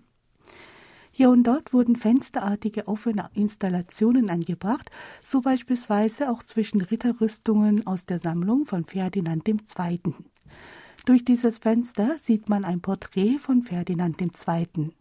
Hier 1.10 1.32
und 1.32 1.46
dort 1.46 1.74
wurden 1.74 1.96
fensterartige 1.96 2.88
offene 2.88 3.30
Installationen 3.34 4.30
angebracht, 4.30 4.92
so 5.24 5.42
beispielsweise 5.42 6.30
auch 6.30 6.44
zwischen 6.44 6.82
Ritterrüstungen 6.82 7.88
aus 7.88 8.06
der 8.06 8.20
Sammlung 8.20 8.66
von 8.66 8.84
Ferdinand 8.84 9.48
II. 9.48 10.14
Durch 11.06 11.26
dieses 11.26 11.58
Fenster 11.58 12.18
sieht 12.22 12.50
man 12.50 12.66
ein 12.66 12.82
Porträt 12.82 13.40
von 13.40 13.64
Ferdinand 13.64 14.22
II. 14.22 14.92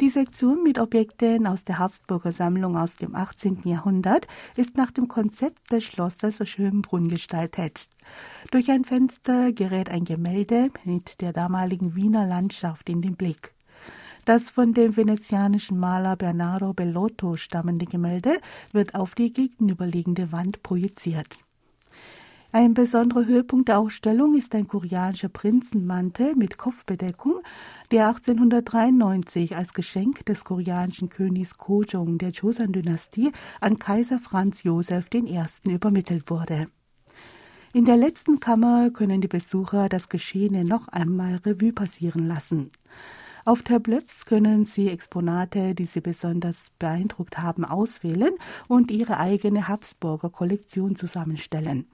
Die 0.00 0.08
Sektion 0.08 0.62
mit 0.62 0.78
Objekten 0.78 1.46
aus 1.46 1.64
der 1.64 1.78
Habsburger 1.78 2.32
Sammlung 2.32 2.78
aus 2.78 2.96
dem 2.96 3.14
18. 3.14 3.64
Jahrhundert 3.64 4.26
ist 4.56 4.78
nach 4.78 4.90
dem 4.90 5.08
Konzept 5.08 5.70
des 5.70 5.84
Schlosses 5.84 6.36
Schönbrunn 6.48 7.10
gestaltet. 7.10 7.90
Durch 8.50 8.70
ein 8.70 8.86
Fenster 8.86 9.52
gerät 9.52 9.90
ein 9.90 10.04
Gemälde 10.04 10.70
mit 10.84 11.20
der 11.20 11.34
damaligen 11.34 11.96
Wiener 11.96 12.26
Landschaft 12.26 12.88
in 12.88 13.02
den 13.02 13.14
Blick. 13.14 13.52
Das 14.24 14.48
von 14.48 14.72
dem 14.72 14.96
venezianischen 14.96 15.78
Maler 15.78 16.16
Bernardo 16.16 16.72
Bellotto 16.72 17.36
stammende 17.36 17.84
Gemälde 17.84 18.40
wird 18.72 18.94
auf 18.94 19.14
die 19.14 19.34
gegenüberliegende 19.34 20.32
Wand 20.32 20.62
projiziert. 20.62 21.40
Ein 22.52 22.74
besonderer 22.74 23.26
Höhepunkt 23.26 23.68
der 23.68 23.78
Ausstellung 23.78 24.34
ist 24.34 24.56
ein 24.56 24.66
koreanischer 24.66 25.28
Prinzenmantel 25.28 26.34
mit 26.34 26.58
Kopfbedeckung, 26.58 27.42
der 27.92 28.08
1893 28.08 29.54
als 29.54 29.72
Geschenk 29.72 30.26
des 30.26 30.42
koreanischen 30.42 31.10
Königs 31.10 31.58
Kojong 31.58 32.18
der 32.18 32.30
Joseon-Dynastie 32.30 33.30
an 33.60 33.78
Kaiser 33.78 34.18
Franz 34.18 34.64
Josef 34.64 35.06
I. 35.14 35.40
übermittelt 35.70 36.28
wurde. 36.28 36.66
In 37.72 37.84
der 37.84 37.96
letzten 37.96 38.40
Kammer 38.40 38.90
können 38.90 39.20
die 39.20 39.28
Besucher 39.28 39.88
das 39.88 40.08
Geschehene 40.08 40.64
noch 40.64 40.88
einmal 40.88 41.36
Revue 41.46 41.72
passieren 41.72 42.26
lassen. 42.26 42.72
Auf 43.44 43.62
Tabletts 43.62 44.26
können 44.26 44.64
Sie 44.64 44.88
Exponate, 44.88 45.76
die 45.76 45.86
Sie 45.86 46.00
besonders 46.00 46.72
beeindruckt 46.80 47.38
haben, 47.38 47.64
auswählen 47.64 48.34
und 48.66 48.90
Ihre 48.90 49.18
eigene 49.18 49.68
Habsburger 49.68 50.30
Kollektion 50.30 50.96
zusammenstellen. 50.96 51.86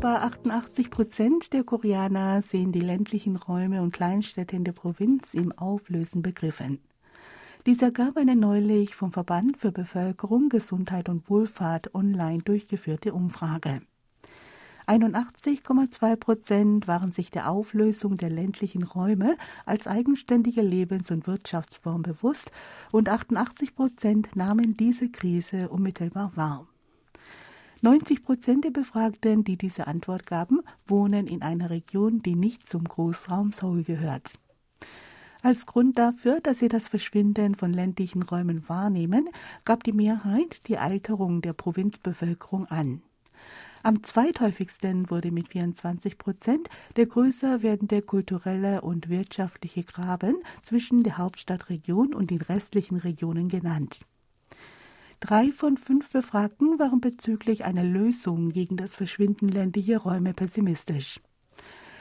Über 0.00 0.22
88 0.22 0.88
Prozent 0.88 1.52
der 1.52 1.62
Koreaner 1.62 2.40
sehen 2.40 2.72
die 2.72 2.80
ländlichen 2.80 3.36
Räume 3.36 3.82
und 3.82 3.92
Kleinstädte 3.92 4.56
in 4.56 4.64
der 4.64 4.72
Provinz 4.72 5.34
im 5.34 5.52
Auflösen 5.52 6.22
begriffen. 6.22 6.78
Dies 7.66 7.82
ergab 7.82 8.16
eine 8.16 8.34
neulich 8.34 8.94
vom 8.94 9.12
Verband 9.12 9.58
für 9.58 9.72
Bevölkerung, 9.72 10.48
Gesundheit 10.48 11.10
und 11.10 11.28
Wohlfahrt 11.28 11.94
online 11.94 12.42
durchgeführte 12.42 13.12
Umfrage. 13.12 13.82
81,2 14.86 16.16
Prozent 16.16 16.88
waren 16.88 17.12
sich 17.12 17.30
der 17.30 17.50
Auflösung 17.50 18.16
der 18.16 18.30
ländlichen 18.30 18.84
Räume 18.84 19.36
als 19.66 19.86
eigenständige 19.86 20.62
Lebens- 20.62 21.10
und 21.10 21.26
Wirtschaftsform 21.26 22.00
bewusst 22.00 22.50
und 22.90 23.10
88 23.10 23.74
Prozent 23.74 24.34
nahmen 24.34 24.78
diese 24.78 25.10
Krise 25.10 25.68
unmittelbar 25.68 26.32
wahr. 26.36 26.69
90 27.82 28.22
Prozent 28.22 28.64
der 28.64 28.70
Befragten, 28.70 29.42
die 29.42 29.56
diese 29.56 29.86
Antwort 29.86 30.26
gaben, 30.26 30.60
wohnen 30.86 31.26
in 31.26 31.40
einer 31.40 31.70
Region, 31.70 32.20
die 32.20 32.34
nicht 32.34 32.68
zum 32.68 32.84
Großraum 32.84 33.52
Seoul 33.52 33.84
gehört. 33.84 34.38
Als 35.42 35.64
Grund 35.64 35.98
dafür, 35.98 36.40
dass 36.40 36.58
sie 36.58 36.68
das 36.68 36.88
Verschwinden 36.88 37.54
von 37.54 37.72
ländlichen 37.72 38.22
Räumen 38.22 38.68
wahrnehmen, 38.68 39.30
gab 39.64 39.82
die 39.84 39.92
Mehrheit 39.92 40.68
die 40.68 40.76
Alterung 40.76 41.40
der 41.40 41.54
Provinzbevölkerung 41.54 42.66
an. 42.66 43.00
Am 43.82 44.02
zweithäufigsten 44.02 45.08
wurde 45.08 45.30
mit 45.30 45.48
24 45.48 46.18
Prozent 46.18 46.68
der 46.96 47.06
größer 47.06 47.62
werdende 47.62 48.02
kulturelle 48.02 48.82
und 48.82 49.08
wirtschaftliche 49.08 49.84
Graben 49.84 50.36
zwischen 50.62 51.02
der 51.02 51.16
Hauptstadtregion 51.16 52.12
und 52.12 52.30
den 52.30 52.42
restlichen 52.42 52.98
Regionen 52.98 53.48
genannt. 53.48 54.02
Drei 55.20 55.52
von 55.52 55.76
fünf 55.76 56.08
Befragten 56.08 56.78
waren 56.78 57.02
bezüglich 57.02 57.64
einer 57.64 57.84
Lösung 57.84 58.48
gegen 58.48 58.78
das 58.78 58.96
Verschwinden 58.96 59.48
ländlicher 59.48 59.98
Räume 59.98 60.32
pessimistisch. 60.32 61.20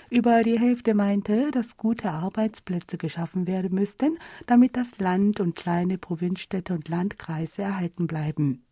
Über 0.10 0.42
die 0.42 0.58
Hälfte 0.58 0.96
meinte, 0.96 1.52
dass 1.52 1.76
gute 1.76 2.12
Arbeitsplätze 2.12 2.98
geschaffen 2.98 3.46
werden 3.46 3.76
müssten, 3.76 4.18
damit 4.48 4.78
das 4.78 4.98
Land 5.00 5.42
und 5.42 5.56
kleine 5.56 5.98
Provinzstädte 5.98 6.74
und 6.74 6.88
Landkreise 6.88 7.62
erhalten 7.62 8.08
bleiben. 8.08 8.64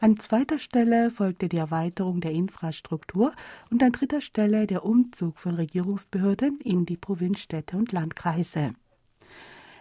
An 0.00 0.18
zweiter 0.20 0.60
Stelle 0.60 1.10
folgte 1.10 1.48
die 1.48 1.56
Erweiterung 1.56 2.20
der 2.20 2.32
Infrastruktur 2.32 3.32
und 3.70 3.82
an 3.82 3.92
dritter 3.92 4.20
Stelle 4.20 4.66
der 4.66 4.84
Umzug 4.84 5.38
von 5.38 5.56
Regierungsbehörden 5.56 6.60
in 6.60 6.86
die 6.86 6.96
Provinzstädte 6.96 7.76
und 7.76 7.92
Landkreise. 7.92 8.74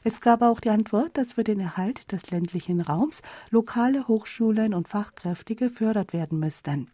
Es 0.07 0.21
gab 0.21 0.43
auch 0.43 0.59
die 0.59 0.69
Antwort, 0.69 1.17
dass 1.17 1.33
für 1.33 1.43
den 1.43 1.59
Erhalt 1.59 2.11
des 2.11 2.29
ländlichen 2.29 2.79
Raums 2.79 3.23
lokale 3.49 4.07
Hochschulen 4.07 4.75
und 4.75 4.87
Fachkräfte 4.87 5.55
gefördert 5.55 6.13
werden 6.13 6.37
müssten. 6.37 6.91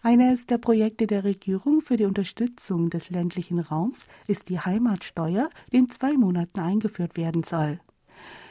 Eines 0.00 0.46
der 0.46 0.56
Projekte 0.56 1.06
der 1.06 1.24
Regierung 1.24 1.82
für 1.82 1.98
die 1.98 2.06
Unterstützung 2.06 2.88
des 2.88 3.10
ländlichen 3.10 3.58
Raums 3.58 4.08
ist 4.26 4.48
die 4.48 4.58
Heimatsteuer, 4.58 5.50
die 5.72 5.76
in 5.76 5.90
zwei 5.90 6.14
Monaten 6.14 6.60
eingeführt 6.60 7.18
werden 7.18 7.42
soll. 7.42 7.80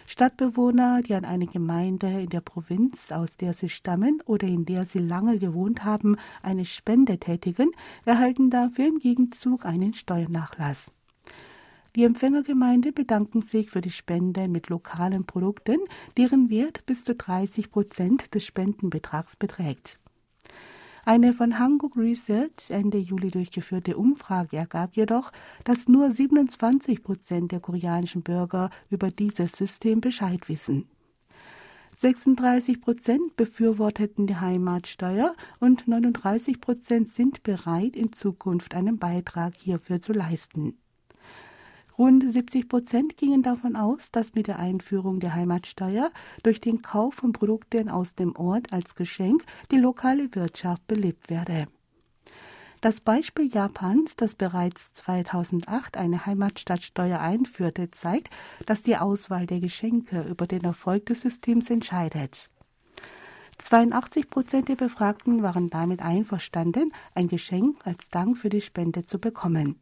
Stadtbewohner, 0.05 1.01
die 1.01 1.15
an 1.15 1.25
eine 1.25 1.47
Gemeinde 1.47 2.21
in 2.21 2.29
der 2.29 2.41
Provinz, 2.41 3.11
aus 3.11 3.35
der 3.35 3.53
sie 3.53 3.69
stammen 3.69 4.21
oder 4.27 4.47
in 4.47 4.65
der 4.65 4.85
sie 4.85 4.99
lange 4.99 5.39
gewohnt 5.39 5.83
haben, 5.83 6.17
eine 6.43 6.65
Spende 6.65 7.17
tätigen, 7.17 7.71
erhalten 8.05 8.51
dafür 8.51 8.85
im 8.85 8.99
Gegenzug 8.99 9.65
einen 9.65 9.95
Steuernachlass. 9.95 10.91
Die 11.95 12.03
Empfängergemeinde 12.03 12.91
bedanken 12.91 13.41
sich 13.41 13.71
für 13.71 13.81
die 13.81 13.89
Spende 13.89 14.47
mit 14.47 14.69
lokalen 14.69 15.25
Produkten, 15.25 15.79
deren 16.17 16.49
Wert 16.49 16.85
bis 16.85 17.03
zu 17.03 17.15
30 17.15 17.71
Prozent 17.71 18.35
des 18.35 18.45
Spendenbetrags 18.45 19.35
beträgt. 19.35 19.99
Eine 21.05 21.33
von 21.33 21.57
Hanguk 21.57 21.97
Research 21.97 22.69
Ende 22.69 22.99
Juli 22.99 23.31
durchgeführte 23.31 23.97
Umfrage 23.97 24.57
ergab 24.57 24.95
jedoch, 24.95 25.31
dass 25.63 25.87
nur 25.87 26.11
27 26.11 27.01
Prozent 27.01 27.51
der 27.51 27.59
koreanischen 27.59 28.21
Bürger 28.21 28.69
über 28.91 29.09
dieses 29.09 29.53
System 29.53 30.01
Bescheid 30.01 30.47
wissen. 30.49 30.87
36 31.97 32.79
Prozent 32.79 33.35
befürworteten 33.35 34.27
die 34.27 34.35
Heimatsteuer 34.35 35.35
und 35.59 35.87
39 35.87 36.61
Prozent 36.61 37.09
sind 37.09 37.43
bereit, 37.43 37.95
in 37.95 38.13
Zukunft 38.13 38.75
einen 38.75 38.99
Beitrag 38.99 39.55
hierfür 39.55 39.99
zu 39.99 40.13
leisten. 40.13 40.77
Rund 41.99 42.23
70 42.31 42.69
Prozent 42.69 43.17
gingen 43.17 43.43
davon 43.43 43.75
aus, 43.75 44.09
dass 44.09 44.33
mit 44.33 44.47
der 44.47 44.57
Einführung 44.57 45.19
der 45.19 45.35
Heimatsteuer 45.35 46.11
durch 46.43 46.61
den 46.61 46.81
Kauf 46.81 47.15
von 47.15 47.33
Produkten 47.33 47.89
aus 47.89 48.15
dem 48.15 48.37
Ort 48.37 48.71
als 48.71 48.95
Geschenk 48.95 49.43
die 49.69 49.77
lokale 49.77 50.33
Wirtschaft 50.33 50.87
belebt 50.87 51.29
werde. 51.29 51.67
Das 52.79 53.01
Beispiel 53.01 53.53
Japans, 53.53 54.15
das 54.15 54.33
bereits 54.33 54.93
2008 54.93 55.97
eine 55.97 56.25
Heimatstadtsteuer 56.25 57.19
einführte, 57.19 57.91
zeigt, 57.91 58.29
dass 58.65 58.81
die 58.81 58.95
Auswahl 58.95 59.45
der 59.45 59.59
Geschenke 59.59 60.21
über 60.21 60.47
den 60.47 60.63
Erfolg 60.63 61.07
des 61.07 61.19
Systems 61.19 61.69
entscheidet. 61.69 62.49
82 63.57 64.29
Prozent 64.29 64.69
der 64.69 64.75
Befragten 64.75 65.43
waren 65.43 65.69
damit 65.69 66.01
einverstanden, 66.01 66.93
ein 67.13 67.27
Geschenk 67.27 67.85
als 67.85 68.09
Dank 68.09 68.37
für 68.37 68.47
die 68.47 68.61
Spende 68.61 69.05
zu 69.05 69.19
bekommen. 69.19 69.75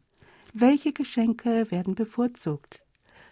Welche 0.54 0.92
Geschenke 0.92 1.70
werden 1.70 1.94
bevorzugt? 1.94 2.82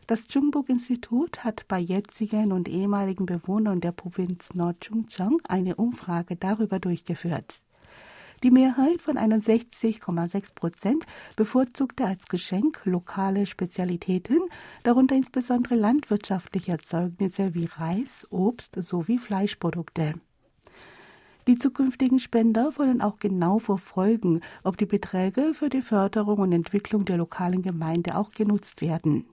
Das 0.07 0.25
Jungbuk-Institut 0.29 1.45
hat 1.45 1.67
bei 1.67 1.79
jetzigen 1.79 2.53
und 2.53 2.69
ehemaligen 2.69 3.25
Bewohnern 3.25 3.81
der 3.81 3.93
Provinz 3.93 4.53
Nord-Chungcheong 4.53 5.41
eine 5.49 5.77
Umfrage 5.77 6.37
darüber 6.37 6.79
durchgeführt. 6.79 7.61
Die 8.43 8.51
Mehrheit 8.51 9.01
von 9.01 9.17
61,6 9.17 10.55
Prozent 10.55 11.07
bevorzugte 11.37 12.05
als 12.05 12.27
Geschenk 12.27 12.83
lokale 12.85 13.47
Spezialitäten, 13.47 14.41
darunter 14.83 15.17
insbesondere 15.17 15.75
landwirtschaftliche 15.75 16.73
Erzeugnisse 16.73 17.55
wie 17.55 17.65
Reis, 17.65 18.27
Obst 18.31 18.77
sowie 18.85 19.19
Fleischprodukte. 19.19 20.21
Die 21.47 21.59
zukünftigen 21.59 22.19
Spender 22.19 22.73
wollen 22.77 23.01
auch 23.01 23.21
genau 23.21 23.61
verfolgen, 23.61 24.41
ob 24.65 24.77
die 24.79 24.87
Beträge 24.87 25.55
für 25.55 25.69
die 25.69 25.83
Förderung 25.83 26.41
und 26.41 26.51
Entwicklung 26.51 27.05
der 27.05 27.19
lokalen 27.19 27.63
Gemeinde 27.63 28.17
auch 28.17 28.33
genutzt 28.33 28.81
werden. 28.81 29.27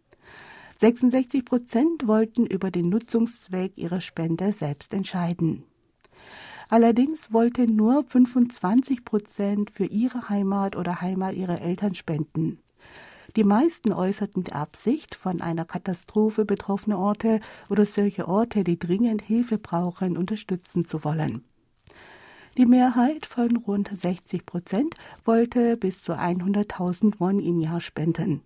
66 0.79 1.43
Prozent 1.43 2.07
wollten 2.07 2.45
über 2.45 2.69
den 2.69 2.89
Nutzungszweck 2.89 3.77
ihrer 3.77 3.99
Spende 3.99 4.51
selbst 4.51 4.93
entscheiden. 4.93 5.63
Allerdings 6.69 7.33
wollten 7.33 7.75
nur 7.75 8.03
25 8.03 9.05
Prozent 9.05 9.71
für 9.71 9.85
ihre 9.85 10.29
Heimat 10.29 10.75
oder 10.75 11.01
Heimat 11.01 11.33
ihrer 11.33 11.61
Eltern 11.61 11.95
spenden. 11.95 12.59
Die 13.35 13.43
meisten 13.43 13.91
äußerten 13.91 14.43
die 14.43 14.53
Absicht, 14.53 15.15
von 15.15 15.41
einer 15.41 15.65
Katastrophe 15.65 16.45
betroffene 16.45 16.97
Orte 16.97 17.39
oder 17.69 17.87
solche 17.87 18.27
Orte, 18.27 18.63
die 18.63 18.77
dringend 18.77 19.23
Hilfe 19.23 19.57
brauchen, 19.57 20.15
unterstützen 20.15 20.85
zu 20.85 21.03
wollen. 21.03 21.43
Die 22.55 22.67
Mehrheit 22.67 23.25
von 23.25 23.55
rund 23.55 23.89
60 23.91 24.45
Prozent 24.45 24.95
wollte 25.25 25.75
bis 25.75 26.03
zu 26.03 26.13
100.000 26.13 27.15
Won 27.17 27.39
im 27.39 27.59
Jahr 27.59 27.81
spenden. 27.81 28.41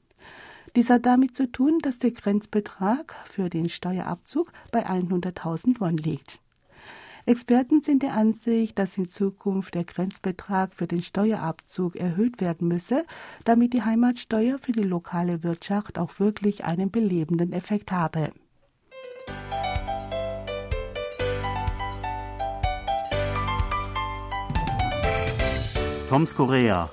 Dies 0.78 0.90
hat 0.90 1.06
damit 1.06 1.36
zu 1.36 1.52
tun, 1.52 1.80
dass 1.82 1.98
der 1.98 2.12
Grenzbetrag 2.12 3.16
für 3.26 3.50
den 3.50 3.68
Steuerabzug 3.68 4.54
bei 4.72 4.88
100.000 4.88 5.82
Won 5.82 5.98
liegt. 5.98 6.40
Experten 7.26 7.82
sind 7.82 8.02
der 8.02 8.14
Ansicht, 8.14 8.80
dass 8.80 8.98
in 8.98 9.10
Zukunft 9.10 9.74
der 9.76 9.84
Grenzbetrag 9.84 10.74
für 10.74 10.88
den 10.88 11.04
Steuerabzug 11.04 11.98
erhöht 11.98 12.40
werden 12.40 12.70
müsse, 12.70 13.06
damit 13.44 13.74
die 13.74 13.84
Heimatsteuer 13.84 14.58
für 14.58 14.72
die 14.72 14.84
lokale 14.84 15.44
Wirtschaft 15.44 16.00
auch 16.00 16.18
wirklich 16.22 16.64
einen 16.64 16.92
belebenden 16.92 17.52
Effekt 17.52 17.92
habe. 17.92 18.32
Toms 26.08 26.34
Korea. 26.34 26.90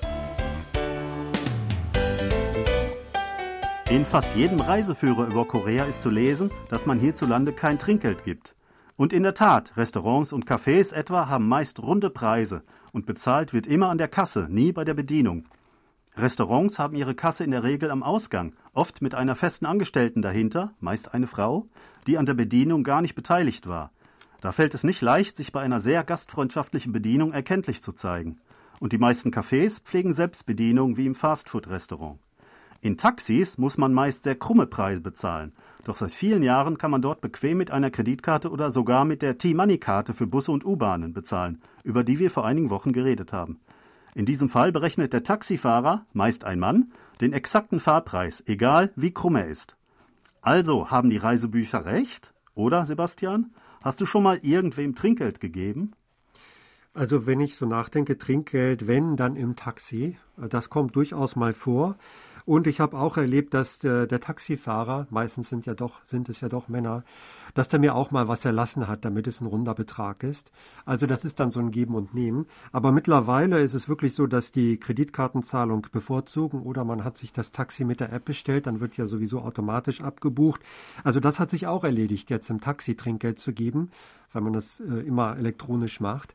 In 3.88 4.04
fast 4.04 4.34
jedem 4.34 4.60
Reiseführer 4.60 5.28
über 5.28 5.44
Korea 5.44 5.84
ist 5.84 6.02
zu 6.02 6.10
lesen, 6.10 6.50
dass 6.68 6.84
man 6.84 6.98
hierzulande 6.98 7.52
kein 7.52 7.78
Trinkgeld 7.78 8.24
gibt. 8.24 8.56
Und 8.96 9.12
in 9.12 9.22
der 9.22 9.34
Tat, 9.34 9.76
Restaurants 9.76 10.32
und 10.32 10.46
Cafés 10.46 10.92
etwa 10.92 11.28
haben 11.28 11.46
meist 11.46 11.80
runde 11.80 12.10
Preise 12.10 12.64
und 12.90 13.06
bezahlt 13.06 13.52
wird 13.52 13.68
immer 13.68 13.88
an 13.88 13.98
der 13.98 14.08
Kasse, 14.08 14.48
nie 14.50 14.72
bei 14.72 14.84
der 14.84 14.94
Bedienung. 14.94 15.44
Restaurants 16.16 16.80
haben 16.80 16.96
ihre 16.96 17.14
Kasse 17.14 17.44
in 17.44 17.52
der 17.52 17.62
Regel 17.62 17.92
am 17.92 18.02
Ausgang, 18.02 18.54
oft 18.72 19.00
mit 19.00 19.14
einer 19.14 19.36
festen 19.36 19.66
Angestellten 19.66 20.22
dahinter, 20.22 20.72
meist 20.80 21.14
eine 21.14 21.28
Frau, 21.28 21.68
die 22.08 22.18
an 22.18 22.26
der 22.26 22.34
Bedienung 22.34 22.82
gar 22.82 23.00
nicht 23.00 23.14
beteiligt 23.14 23.68
war. 23.68 23.92
Da 24.40 24.50
fällt 24.50 24.74
es 24.74 24.82
nicht 24.82 25.02
leicht, 25.02 25.36
sich 25.36 25.52
bei 25.52 25.60
einer 25.60 25.78
sehr 25.78 26.02
gastfreundschaftlichen 26.02 26.92
Bedienung 26.92 27.32
erkenntlich 27.32 27.80
zu 27.80 27.92
zeigen. 27.92 28.40
Und 28.84 28.92
die 28.92 28.98
meisten 28.98 29.30
Cafés 29.30 29.80
pflegen 29.82 30.12
Selbstbedienung 30.12 30.98
wie 30.98 31.06
im 31.06 31.14
Fastfood-Restaurant. 31.14 32.18
In 32.82 32.98
Taxis 32.98 33.56
muss 33.56 33.78
man 33.78 33.94
meist 33.94 34.24
sehr 34.24 34.34
krumme 34.34 34.66
Preise 34.66 35.00
bezahlen. 35.00 35.54
Doch 35.84 35.96
seit 35.96 36.12
vielen 36.12 36.42
Jahren 36.42 36.76
kann 36.76 36.90
man 36.90 37.00
dort 37.00 37.22
bequem 37.22 37.56
mit 37.56 37.70
einer 37.70 37.90
Kreditkarte 37.90 38.50
oder 38.50 38.70
sogar 38.70 39.06
mit 39.06 39.22
der 39.22 39.38
T-Money-Karte 39.38 40.12
für 40.12 40.26
Busse 40.26 40.52
und 40.52 40.66
U-Bahnen 40.66 41.14
bezahlen, 41.14 41.62
über 41.82 42.04
die 42.04 42.18
wir 42.18 42.30
vor 42.30 42.44
einigen 42.44 42.68
Wochen 42.68 42.92
geredet 42.92 43.32
haben. 43.32 43.58
In 44.14 44.26
diesem 44.26 44.50
Fall 44.50 44.70
berechnet 44.70 45.14
der 45.14 45.22
Taxifahrer, 45.22 46.04
meist 46.12 46.44
ein 46.44 46.58
Mann, 46.58 46.92
den 47.22 47.32
exakten 47.32 47.80
Fahrpreis, 47.80 48.44
egal 48.46 48.92
wie 48.96 49.14
krumm 49.14 49.36
er 49.36 49.46
ist. 49.46 49.78
Also 50.42 50.90
haben 50.90 51.08
die 51.08 51.16
Reisebücher 51.16 51.86
recht? 51.86 52.34
Oder, 52.54 52.84
Sebastian? 52.84 53.54
Hast 53.80 54.02
du 54.02 54.04
schon 54.04 54.22
mal 54.22 54.40
irgendwem 54.42 54.94
Trinkgeld 54.94 55.40
gegeben? 55.40 55.92
Also 56.94 57.26
wenn 57.26 57.40
ich 57.40 57.56
so 57.56 57.66
nachdenke, 57.66 58.18
Trinkgeld, 58.18 58.86
wenn, 58.86 59.16
dann 59.16 59.34
im 59.34 59.56
Taxi. 59.56 60.16
Das 60.36 60.70
kommt 60.70 60.94
durchaus 60.94 61.34
mal 61.34 61.52
vor. 61.52 61.96
Und 62.46 62.66
ich 62.66 62.78
habe 62.78 62.98
auch 62.98 63.16
erlebt, 63.16 63.54
dass 63.54 63.78
der, 63.78 64.06
der, 64.06 64.20
Taxifahrer, 64.20 65.06
meistens 65.10 65.48
sind 65.48 65.64
ja 65.64 65.72
doch, 65.72 66.02
sind 66.04 66.28
es 66.28 66.42
ja 66.42 66.50
doch 66.50 66.68
Männer, 66.68 67.02
dass 67.54 67.70
der 67.70 67.80
mir 67.80 67.94
auch 67.94 68.10
mal 68.10 68.28
was 68.28 68.44
erlassen 68.44 68.86
hat, 68.86 69.06
damit 69.06 69.26
es 69.26 69.40
ein 69.40 69.46
runder 69.46 69.74
Betrag 69.74 70.22
ist. 70.22 70.52
Also 70.84 71.06
das 71.06 71.24
ist 71.24 71.40
dann 71.40 71.50
so 71.50 71.60
ein 71.60 71.70
Geben 71.70 71.94
und 71.94 72.14
Nehmen. 72.14 72.46
Aber 72.70 72.92
mittlerweile 72.92 73.60
ist 73.60 73.72
es 73.72 73.88
wirklich 73.88 74.14
so, 74.14 74.26
dass 74.26 74.52
die 74.52 74.76
Kreditkartenzahlung 74.76 75.86
bevorzugen 75.90 76.62
oder 76.62 76.84
man 76.84 77.02
hat 77.02 77.16
sich 77.16 77.32
das 77.32 77.50
Taxi 77.50 77.84
mit 77.84 78.00
der 78.00 78.12
App 78.12 78.26
bestellt, 78.26 78.66
dann 78.66 78.78
wird 78.78 78.98
ja 78.98 79.06
sowieso 79.06 79.40
automatisch 79.40 80.02
abgebucht. 80.02 80.60
Also 81.02 81.20
das 81.20 81.40
hat 81.40 81.48
sich 81.48 81.66
auch 81.66 81.82
erledigt, 81.82 82.28
jetzt 82.28 82.50
im 82.50 82.60
Taxi 82.60 82.94
Trinkgeld 82.94 83.38
zu 83.38 83.54
geben, 83.54 83.90
weil 84.34 84.42
man 84.42 84.52
das 84.52 84.80
äh, 84.80 85.00
immer 85.00 85.36
elektronisch 85.38 85.98
macht 85.98 86.34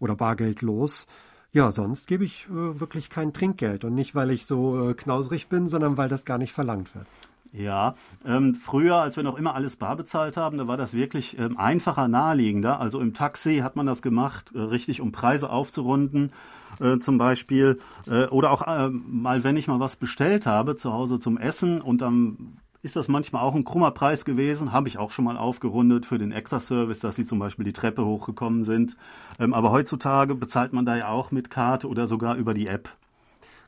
oder 0.00 0.16
bargeldlos. 0.16 1.06
Ja, 1.52 1.70
sonst 1.72 2.06
gebe 2.06 2.24
ich 2.24 2.46
äh, 2.46 2.80
wirklich 2.80 3.10
kein 3.10 3.32
Trinkgeld 3.32 3.84
und 3.84 3.94
nicht, 3.94 4.14
weil 4.14 4.30
ich 4.30 4.46
so 4.46 4.90
äh, 4.90 4.94
knausrig 4.94 5.48
bin, 5.48 5.68
sondern 5.68 5.96
weil 5.96 6.08
das 6.08 6.24
gar 6.24 6.38
nicht 6.38 6.52
verlangt 6.52 6.94
wird. 6.94 7.06
Ja, 7.52 7.96
ähm, 8.24 8.54
früher, 8.54 8.96
als 8.96 9.16
wir 9.16 9.24
noch 9.24 9.36
immer 9.36 9.56
alles 9.56 9.74
bar 9.74 9.96
bezahlt 9.96 10.36
haben, 10.36 10.58
da 10.58 10.68
war 10.68 10.76
das 10.76 10.94
wirklich 10.94 11.36
ähm, 11.36 11.58
einfacher, 11.58 12.06
naheliegender. 12.06 12.78
Also 12.78 13.00
im 13.00 13.12
Taxi 13.12 13.58
hat 13.58 13.74
man 13.74 13.86
das 13.86 14.02
gemacht, 14.02 14.52
äh, 14.54 14.60
richtig, 14.60 15.00
um 15.00 15.10
Preise 15.10 15.50
aufzurunden, 15.50 16.32
äh, 16.78 16.98
zum 16.98 17.18
Beispiel. 17.18 17.80
Äh, 18.06 18.26
oder 18.26 18.52
auch 18.52 18.64
äh, 18.68 18.88
mal, 18.88 19.42
wenn 19.42 19.56
ich 19.56 19.66
mal 19.66 19.80
was 19.80 19.96
bestellt 19.96 20.46
habe 20.46 20.76
zu 20.76 20.92
Hause 20.92 21.18
zum 21.18 21.38
Essen 21.38 21.80
und 21.80 22.00
dann 22.00 22.58
ist 22.82 22.96
das 22.96 23.08
manchmal 23.08 23.42
auch 23.42 23.54
ein 23.54 23.64
krummer 23.64 23.90
Preis 23.90 24.24
gewesen, 24.24 24.72
habe 24.72 24.88
ich 24.88 24.98
auch 24.98 25.10
schon 25.10 25.24
mal 25.24 25.36
aufgerundet 25.36 26.06
für 26.06 26.18
den 26.18 26.32
Extra-Service, 26.32 27.00
dass 27.00 27.16
sie 27.16 27.26
zum 27.26 27.38
Beispiel 27.38 27.64
die 27.64 27.72
Treppe 27.72 28.04
hochgekommen 28.04 28.64
sind. 28.64 28.96
Ähm, 29.38 29.52
aber 29.54 29.70
heutzutage 29.70 30.34
bezahlt 30.34 30.72
man 30.72 30.86
da 30.86 30.96
ja 30.96 31.08
auch 31.08 31.30
mit 31.30 31.50
Karte 31.50 31.88
oder 31.88 32.06
sogar 32.06 32.36
über 32.36 32.54
die 32.54 32.66
App. 32.66 32.90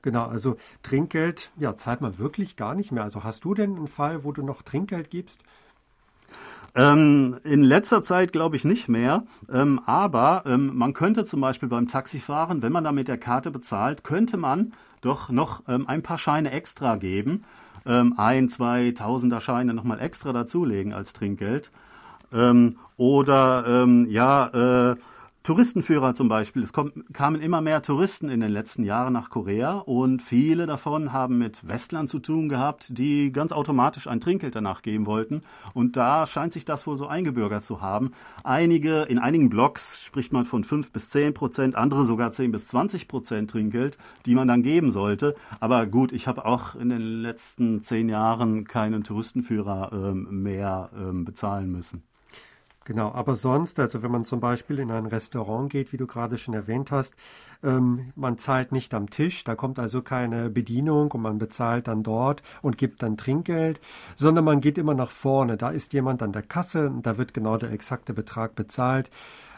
Genau, 0.03 0.25
also 0.25 0.57
Trinkgeld, 0.83 1.53
ja, 1.57 1.77
zahlt 1.77 2.01
man 2.01 2.18
wirklich 2.18 2.57
gar 2.57 2.75
nicht 2.75 2.90
mehr. 2.90 3.05
Also 3.05 3.22
hast 3.22 3.44
du 3.44 3.55
denn 3.55 3.77
einen 3.77 3.87
Fall, 3.87 4.25
wo 4.25 4.33
du 4.33 4.42
noch 4.42 4.62
Trinkgeld 4.62 5.11
gibst? 5.11 5.42
Ähm, 6.75 7.37
in 7.45 7.63
letzter 7.63 8.03
Zeit 8.03 8.33
glaube 8.33 8.57
ich 8.57 8.65
nicht 8.65 8.89
mehr, 8.89 9.25
ähm, 9.53 9.81
aber 9.85 10.45
ähm, 10.47 10.71
man 10.75 10.95
könnte 10.95 11.27
zum 11.27 11.43
Beispiel 11.43 11.69
beim 11.69 11.87
Taxifahren, 11.87 12.63
wenn 12.63 12.73
man 12.73 12.85
da 12.85 12.93
mit 12.93 13.09
der 13.09 13.19
Karte 13.19 13.51
bezahlt, 13.51 14.05
könnte 14.05 14.39
man 14.39 14.73
doch 15.03 15.29
noch 15.29 15.63
ähm, 15.69 15.87
ein 15.87 16.03
paar 16.03 16.17
Scheine 16.17 16.51
extra 16.51 16.97
geben 16.97 17.45
ähm, 17.87 18.15
ein, 18.17 18.49
zwei 18.49 18.93
Tausender 18.93 19.41
Scheine 19.41 19.75
nochmal 19.75 20.01
extra 20.01 20.33
dazulegen 20.33 20.93
als 20.93 21.13
Trinkgeld. 21.13 21.71
Ähm, 22.33 22.77
oder 22.97 23.87
ja, 24.09 24.93
äh, 24.93 24.97
Touristenführer 25.42 26.14
zum 26.14 26.28
Beispiel. 26.28 26.62
Es 26.62 26.72
kommt, 26.72 26.92
kamen 27.12 27.40
immer 27.40 27.61
mehr 27.61 27.83
Touristen 27.83 28.28
in 28.28 28.38
den 28.38 28.52
letzten 28.52 28.85
Jahren 28.85 29.12
nach 29.12 29.28
Korea 29.28 29.78
und 29.78 30.22
viele 30.22 30.66
davon 30.66 31.12
haben 31.12 31.37
mit 31.37 31.66
Westlern 31.66 32.07
zu 32.07 32.20
tun 32.20 32.48
gehabt, 32.48 32.96
die 32.96 33.33
ganz 33.33 33.50
automatisch 33.50 34.07
ein 34.07 34.20
Trinkgeld 34.20 34.55
danach 34.55 34.83
geben 34.83 35.05
wollten. 35.07 35.42
Und 35.74 35.96
da 35.96 36.28
scheint 36.28 36.52
sich 36.52 36.64
das 36.64 36.87
wohl 36.87 36.96
so 36.96 37.09
eingebürgert 37.09 37.64
zu 37.64 37.81
haben. 37.81 38.12
Einige, 38.44 39.02
in 39.02 39.18
einigen 39.18 39.50
Blogs 39.50 40.05
spricht 40.05 40.33
man 40.33 40.44
von 40.44 40.62
5 40.62 40.92
bis 40.92 41.11
10 41.11 41.35
Prozent, 41.35 41.74
andere 41.74 42.05
sogar 42.05 42.31
10 42.31 42.52
bis 42.52 42.68
20 42.68 43.09
Prozent 43.09 43.50
Trinkgeld, 43.50 43.98
die 44.26 44.37
man 44.37 44.46
dann 44.46 44.62
geben 44.62 44.92
sollte. 44.92 45.35
Aber 45.59 45.87
gut, 45.87 46.12
ich 46.12 46.28
habe 46.28 46.44
auch 46.44 46.76
in 46.76 46.88
den 46.88 47.02
letzten 47.20 47.83
zehn 47.83 48.09
Jahren 48.09 48.64
keinen 48.64 49.02
Touristenführer 49.02 49.90
ähm, 49.92 50.42
mehr 50.42 50.90
ähm, 50.96 51.24
bezahlen 51.24 51.72
müssen. 51.72 52.05
Genau, 52.85 53.12
aber 53.12 53.37
sonst, 53.37 53.79
also 53.79 54.03
wenn 54.03 54.11
man 54.11 54.25
zum 54.25 54.40
Beispiel 54.40 54.81
in 54.81 54.90
ein 54.90 55.07
Restaurant 55.07 55.71
geht, 55.71 55.92
wie 55.92 55.97
du 55.97 56.07
gerade 56.07 56.37
schon 56.37 56.55
erwähnt 56.55 56.90
hast, 56.90 57.14
ähm, 57.62 58.12
man 58.16 58.38
zahlt 58.38 58.73
nicht 58.73 58.92
am 58.92 59.09
Tisch, 59.09 59.45
da 59.45 59.55
kommt 59.55 59.79
also 59.79 60.03
keine 60.03 60.51
Bedienung 60.51 61.12
und 61.12 61.23
man 61.23 61.38
bezahlt 61.38 61.87
dann 61.87 62.03
dort 62.03 62.42
und 62.61 62.79
gibt 62.79 63.03
dann 63.03 63.16
Trinkgeld, 63.16 63.81
sondern 64.16 64.45
man 64.45 64.61
geht 64.61 64.79
immer 64.79 64.95
nach 64.95 65.11
vorne. 65.11 65.57
Da 65.57 65.71
ist 65.71 65.92
jemand 65.92 66.23
an 66.23 66.33
der 66.33 66.42
Kasse 66.42 66.92
da 67.03 67.18
wird 67.18 67.35
genau 67.35 67.57
der 67.57 67.71
exakte 67.71 68.12
Betrag 68.14 68.55
bezahlt, 68.57 69.11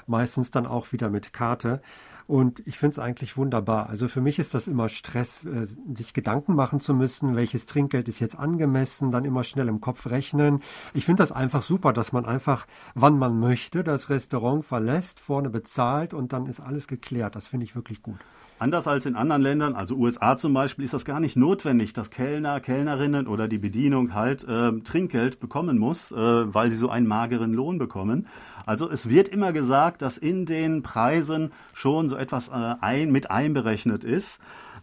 meistens 0.06 0.50
dann 0.50 0.66
auch 0.66 0.92
wieder 0.92 1.10
mit 1.10 1.32
Karte. 1.32 1.80
Und 2.26 2.66
ich 2.66 2.78
finde 2.78 2.92
es 2.92 2.98
eigentlich 2.98 3.36
wunderbar. 3.36 3.90
Also 3.90 4.08
für 4.08 4.22
mich 4.22 4.38
ist 4.38 4.54
das 4.54 4.66
immer 4.66 4.88
Stress, 4.88 5.44
äh, 5.44 5.66
sich 5.94 6.14
Gedanken 6.14 6.54
machen 6.54 6.80
zu 6.80 6.94
müssen, 6.94 7.36
welches 7.36 7.66
Trinkgeld 7.66 8.08
ist 8.08 8.18
jetzt 8.18 8.38
angemessen, 8.38 9.10
dann 9.10 9.26
immer 9.26 9.44
schnell 9.44 9.68
im 9.68 9.80
Kopf 9.80 10.06
rechnen. 10.06 10.62
Ich 10.94 11.04
finde 11.04 11.22
das 11.22 11.32
einfach 11.32 11.62
super, 11.62 11.92
dass 11.92 12.12
man 12.12 12.24
einfach, 12.24 12.66
wann 12.94 13.18
man 13.18 13.38
möchte, 13.38 13.84
das 13.84 14.08
Restaurant 14.08 14.64
verlässt, 14.64 15.20
vorne 15.20 15.50
bezahlt 15.50 16.14
und 16.14 16.32
dann 16.32 16.46
ist 16.46 16.60
alles 16.60 16.86
geklärt. 16.86 17.36
Das 17.36 17.46
finde 17.46 17.64
ich 17.64 17.76
wirklich 17.76 18.00
gut. 18.02 18.18
Anders 18.64 18.88
als 18.88 19.04
in 19.04 19.14
anderen 19.14 19.42
Ländern, 19.42 19.74
also 19.74 19.94
USA 19.94 20.38
zum 20.38 20.54
Beispiel, 20.54 20.86
ist 20.86 20.94
das 20.94 21.04
gar 21.04 21.20
nicht 21.20 21.36
notwendig, 21.36 21.92
dass 21.92 22.08
Kellner, 22.08 22.60
Kellnerinnen 22.60 23.26
oder 23.26 23.46
die 23.46 23.58
Bedienung 23.58 24.14
halt 24.14 24.42
äh, 24.44 24.72
Trinkgeld 24.80 25.38
bekommen 25.38 25.76
muss, 25.76 26.12
äh, 26.12 26.16
weil 26.16 26.70
sie 26.70 26.76
so 26.78 26.88
einen 26.88 27.06
mageren 27.06 27.52
Lohn 27.52 27.76
bekommen. 27.76 28.26
Also 28.64 28.88
es 28.88 29.10
wird 29.10 29.28
immer 29.28 29.52
gesagt, 29.52 30.00
dass 30.00 30.16
in 30.16 30.46
den 30.46 30.82
Preisen 30.82 31.52
schon 31.74 32.08
so 32.08 32.16
etwas 32.16 32.48
äh, 32.48 32.52
ein, 32.80 33.12
mit 33.12 33.30
einberechnet 33.30 34.02
ist. 34.02 34.40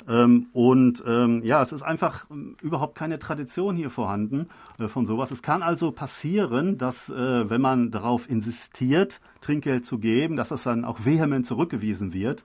Ähm, 0.08 0.50
und 0.54 1.04
ähm, 1.08 1.42
ja, 1.44 1.60
es 1.64 1.72
ist 1.72 1.82
einfach 1.82 2.26
ähm, 2.30 2.58
überhaupt 2.62 2.94
keine 2.94 3.18
Tradition 3.18 3.76
hier 3.76 3.90
vorhanden 3.90 4.48
äh, 4.78 4.90
von 4.90 5.08
sowas. 5.08 5.32
Es 5.32 5.42
kann 5.42 5.64
also 5.64 5.92
passieren, 5.92 6.78
dass 6.78 7.10
äh, 7.10 7.50
wenn 7.50 7.62
man 7.62 7.90
darauf 7.90 8.30
insistiert, 8.30 9.22
Trinkgeld 9.42 9.88
zu 9.88 9.98
geben, 9.98 10.36
dass 10.36 10.50
das 10.50 10.62
dann 10.62 10.86
auch 10.86 11.00
vehement 11.04 11.48
zurückgewiesen 11.48 12.14
wird. 12.14 12.44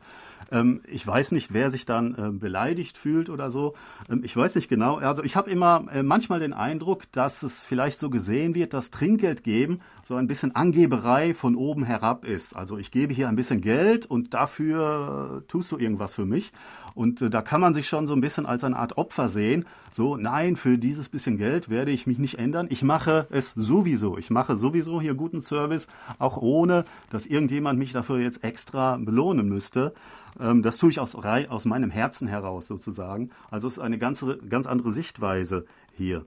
Ähm, 0.51 0.81
ich 0.87 1.07
weiß 1.07 1.33
nicht, 1.33 1.53
wer 1.53 1.71
sich 1.71 1.87
dann 1.87 2.15
äh, 2.15 2.31
beleidigt 2.31 2.99
fühlt 2.99 3.31
oder 3.31 3.51
so. 3.51 3.75
Ähm, 4.11 4.23
ich 4.25 4.37
weiß 4.37 4.55
nicht 4.55 4.69
genau. 4.69 4.97
Also 4.97 5.23
ich 5.25 5.37
habe 5.37 5.51
immer 5.51 5.85
äh, 5.93 6.03
manchmal 6.03 6.41
den 6.41 6.53
Eindruck, 6.53 7.11
dass 7.13 7.43
es 7.43 7.65
vielleicht 7.65 7.99
so 7.99 8.11
gesehen 8.11 8.55
wird, 8.55 8.75
dass 8.75 8.91
Trinkgeld 8.91 9.45
geben 9.45 9.81
so 10.07 10.15
ein 10.15 10.29
bisschen 10.29 10.55
Angeberei 10.55 11.35
von 11.35 11.57
oben 11.57 11.83
herab 11.83 12.25
ist. 12.25 12.55
Also 12.55 12.79
ich 12.79 12.93
gebe 12.93 13.13
hier 13.13 13.29
ein 13.29 13.35
bisschen 13.35 13.61
Geld 13.61 14.07
und 14.07 14.35
dafür 14.35 15.41
äh, 15.43 15.47
tust 15.49 15.73
du 15.73 15.79
irgendwas 15.79 16.15
für 16.15 16.25
mich. 16.25 16.53
Und 16.95 17.23
äh, 17.23 17.29
da 17.29 17.43
kann 17.43 17.61
man 17.61 17.75
sich 17.75 17.89
schon 17.89 18.07
so 18.07 18.15
ein 18.15 18.21
bisschen 18.21 18.47
als 18.47 18.63
eine 18.63 18.77
Art 18.77 18.99
Opfer 18.99 19.29
sehen. 19.29 19.67
So, 19.91 20.17
nein, 20.17 20.55
für 20.55 20.79
dieses 20.79 21.09
bisschen 21.09 21.39
Geld 21.39 21.69
werde 21.69 21.91
ich 21.91 22.07
mich 22.07 22.19
nicht 22.19 22.39
ändern. 22.39 22.69
Ich 22.71 22.85
mache 22.85 23.27
es 23.31 23.51
sowieso. 23.51 24.17
Ich 24.17 24.31
mache 24.31 24.57
sowieso 24.57 25.01
hier 25.01 25.15
guten 25.15 25.43
Service, 25.43 25.89
auch 26.21 26.37
ohne, 26.37 26.85
dass 27.11 27.27
irgendjemand 27.27 27.77
mich 27.77 27.93
dafür 27.93 28.21
jetzt 28.21 28.45
extra 28.45 28.99
belohnen 28.99 29.49
müsste. 29.49 29.93
Ähm, 30.39 30.63
das 30.63 30.79
tue 30.79 30.91
ich 30.91 31.01
aus, 31.01 31.15
aus 31.15 31.65
meinem 31.65 31.91
Herzen 31.91 32.29
heraus 32.29 32.67
sozusagen. 32.67 33.31
Also 33.51 33.69
es 33.69 33.75
ist 33.75 33.83
eine 33.83 33.99
ganz, 33.99 34.25
ganz 34.49 34.67
andere 34.67 34.93
Sichtweise 34.93 35.67
hier. 35.93 36.27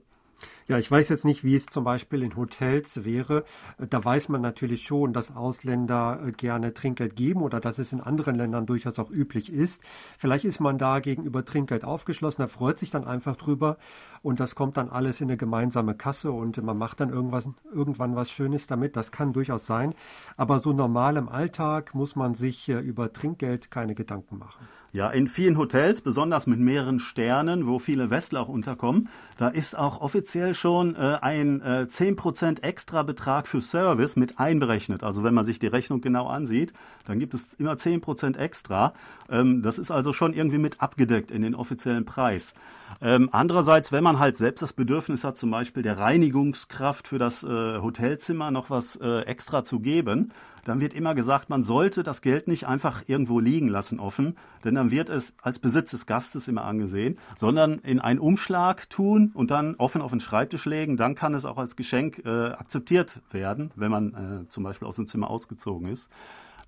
Ja, 0.66 0.78
ich 0.78 0.90
weiß 0.90 1.08
jetzt 1.08 1.24
nicht, 1.24 1.42
wie 1.42 1.54
es 1.54 1.66
zum 1.66 1.84
Beispiel 1.84 2.22
in 2.22 2.36
Hotels 2.36 3.04
wäre. 3.04 3.44
Da 3.78 4.04
weiß 4.04 4.28
man 4.28 4.40
natürlich 4.40 4.84
schon, 4.84 5.12
dass 5.12 5.34
Ausländer 5.34 6.20
äh, 6.24 6.32
gerne 6.32 6.72
Trinkgeld 6.74 7.16
geben 7.16 7.42
oder 7.42 7.60
dass 7.60 7.78
es 7.78 7.92
in 7.92 8.00
anderen 8.00 8.36
Ländern 8.36 8.66
durchaus 8.66 8.98
auch 8.98 9.10
üblich 9.10 9.52
ist. 9.52 9.82
Vielleicht 10.18 10.44
ist 10.44 10.60
man 10.60 10.78
da 10.78 11.00
gegenüber 11.00 11.44
Trinkgeld 11.44 11.84
aufgeschlossen, 11.84 12.42
er 12.42 12.48
freut 12.48 12.78
sich 12.78 12.90
dann 12.90 13.04
einfach 13.04 13.36
drüber 13.36 13.78
und 14.22 14.38
das 14.38 14.54
kommt 14.54 14.76
dann 14.76 14.90
alles 14.90 15.20
in 15.20 15.28
eine 15.28 15.36
gemeinsame 15.36 15.94
Kasse 15.94 16.30
und 16.30 16.62
man 16.62 16.78
macht 16.78 17.00
dann 17.00 17.10
irgendwas, 17.10 17.48
irgendwann 17.72 18.16
was 18.16 18.30
Schönes 18.30 18.66
damit. 18.66 18.96
Das 18.96 19.12
kann 19.12 19.32
durchaus 19.32 19.66
sein. 19.66 19.94
Aber 20.36 20.60
so 20.60 20.72
normal 20.72 21.16
im 21.16 21.28
Alltag 21.28 21.94
muss 21.94 22.16
man 22.16 22.34
sich 22.34 22.68
äh, 22.68 22.78
über 22.78 23.12
Trinkgeld 23.12 23.70
keine 23.70 23.94
Gedanken 23.94 24.38
machen. 24.38 24.68
Ja, 24.92 25.08
in 25.08 25.28
vielen 25.28 25.56
Hotels, 25.56 26.00
besonders 26.00 26.48
mit 26.48 26.58
mehreren 26.58 26.98
Sternen, 26.98 27.68
wo 27.68 27.78
viele 27.78 28.10
Westler 28.10 28.40
auch 28.40 28.48
unterkommen, 28.48 29.08
da 29.36 29.46
ist 29.46 29.78
auch 29.78 30.00
offiziell 30.00 30.52
schon 30.52 30.96
äh, 30.96 31.16
ein 31.20 31.60
äh, 31.60 31.86
10% 31.88 32.64
extra 32.64 33.04
Betrag 33.04 33.46
für 33.46 33.62
Service 33.62 34.16
mit 34.16 34.40
einberechnet. 34.40 35.04
Also 35.04 35.22
wenn 35.22 35.32
man 35.32 35.44
sich 35.44 35.60
die 35.60 35.68
Rechnung 35.68 36.00
genau 36.00 36.26
ansieht, 36.26 36.72
dann 37.04 37.20
gibt 37.20 37.34
es 37.34 37.54
immer 37.54 37.74
10% 37.74 38.36
extra. 38.36 38.92
Ähm, 39.30 39.62
das 39.62 39.78
ist 39.78 39.92
also 39.92 40.12
schon 40.12 40.32
irgendwie 40.32 40.58
mit 40.58 40.82
abgedeckt 40.82 41.30
in 41.30 41.42
den 41.42 41.54
offiziellen 41.54 42.04
Preis. 42.04 42.54
Ähm, 43.00 43.28
andererseits, 43.30 43.92
wenn 43.92 44.02
man 44.02 44.18
halt 44.18 44.36
selbst 44.36 44.60
das 44.60 44.72
Bedürfnis 44.72 45.22
hat, 45.22 45.38
zum 45.38 45.52
Beispiel 45.52 45.84
der 45.84 45.98
Reinigungskraft 45.98 47.06
für 47.06 47.18
das 47.18 47.44
äh, 47.44 47.78
Hotelzimmer 47.78 48.50
noch 48.50 48.70
was 48.70 48.96
äh, 48.96 49.20
extra 49.20 49.62
zu 49.62 49.78
geben, 49.78 50.32
dann 50.64 50.80
wird 50.80 50.94
immer 50.94 51.14
gesagt, 51.14 51.50
man 51.50 51.64
sollte 51.64 52.02
das 52.02 52.22
Geld 52.22 52.48
nicht 52.48 52.66
einfach 52.66 53.02
irgendwo 53.06 53.40
liegen 53.40 53.68
lassen 53.68 54.00
offen, 54.00 54.36
denn 54.64 54.74
dann 54.74 54.90
wird 54.90 55.08
es 55.08 55.34
als 55.42 55.58
Besitz 55.58 55.90
des 55.90 56.06
Gastes 56.06 56.48
immer 56.48 56.64
angesehen, 56.64 57.18
sondern 57.36 57.78
in 57.78 58.00
einen 58.00 58.18
Umschlag 58.18 58.88
tun 58.90 59.30
und 59.34 59.50
dann 59.50 59.74
offen 59.76 60.02
auf 60.02 60.10
den 60.10 60.20
Schreibtisch 60.20 60.64
legen. 60.64 60.96
Dann 60.96 61.14
kann 61.14 61.34
es 61.34 61.44
auch 61.44 61.58
als 61.58 61.76
Geschenk 61.76 62.22
äh, 62.24 62.50
akzeptiert 62.50 63.20
werden, 63.30 63.70
wenn 63.76 63.90
man 63.90 64.44
äh, 64.44 64.48
zum 64.48 64.64
Beispiel 64.64 64.88
aus 64.88 64.96
dem 64.96 65.06
Zimmer 65.06 65.30
ausgezogen 65.30 65.88
ist. 65.88 66.10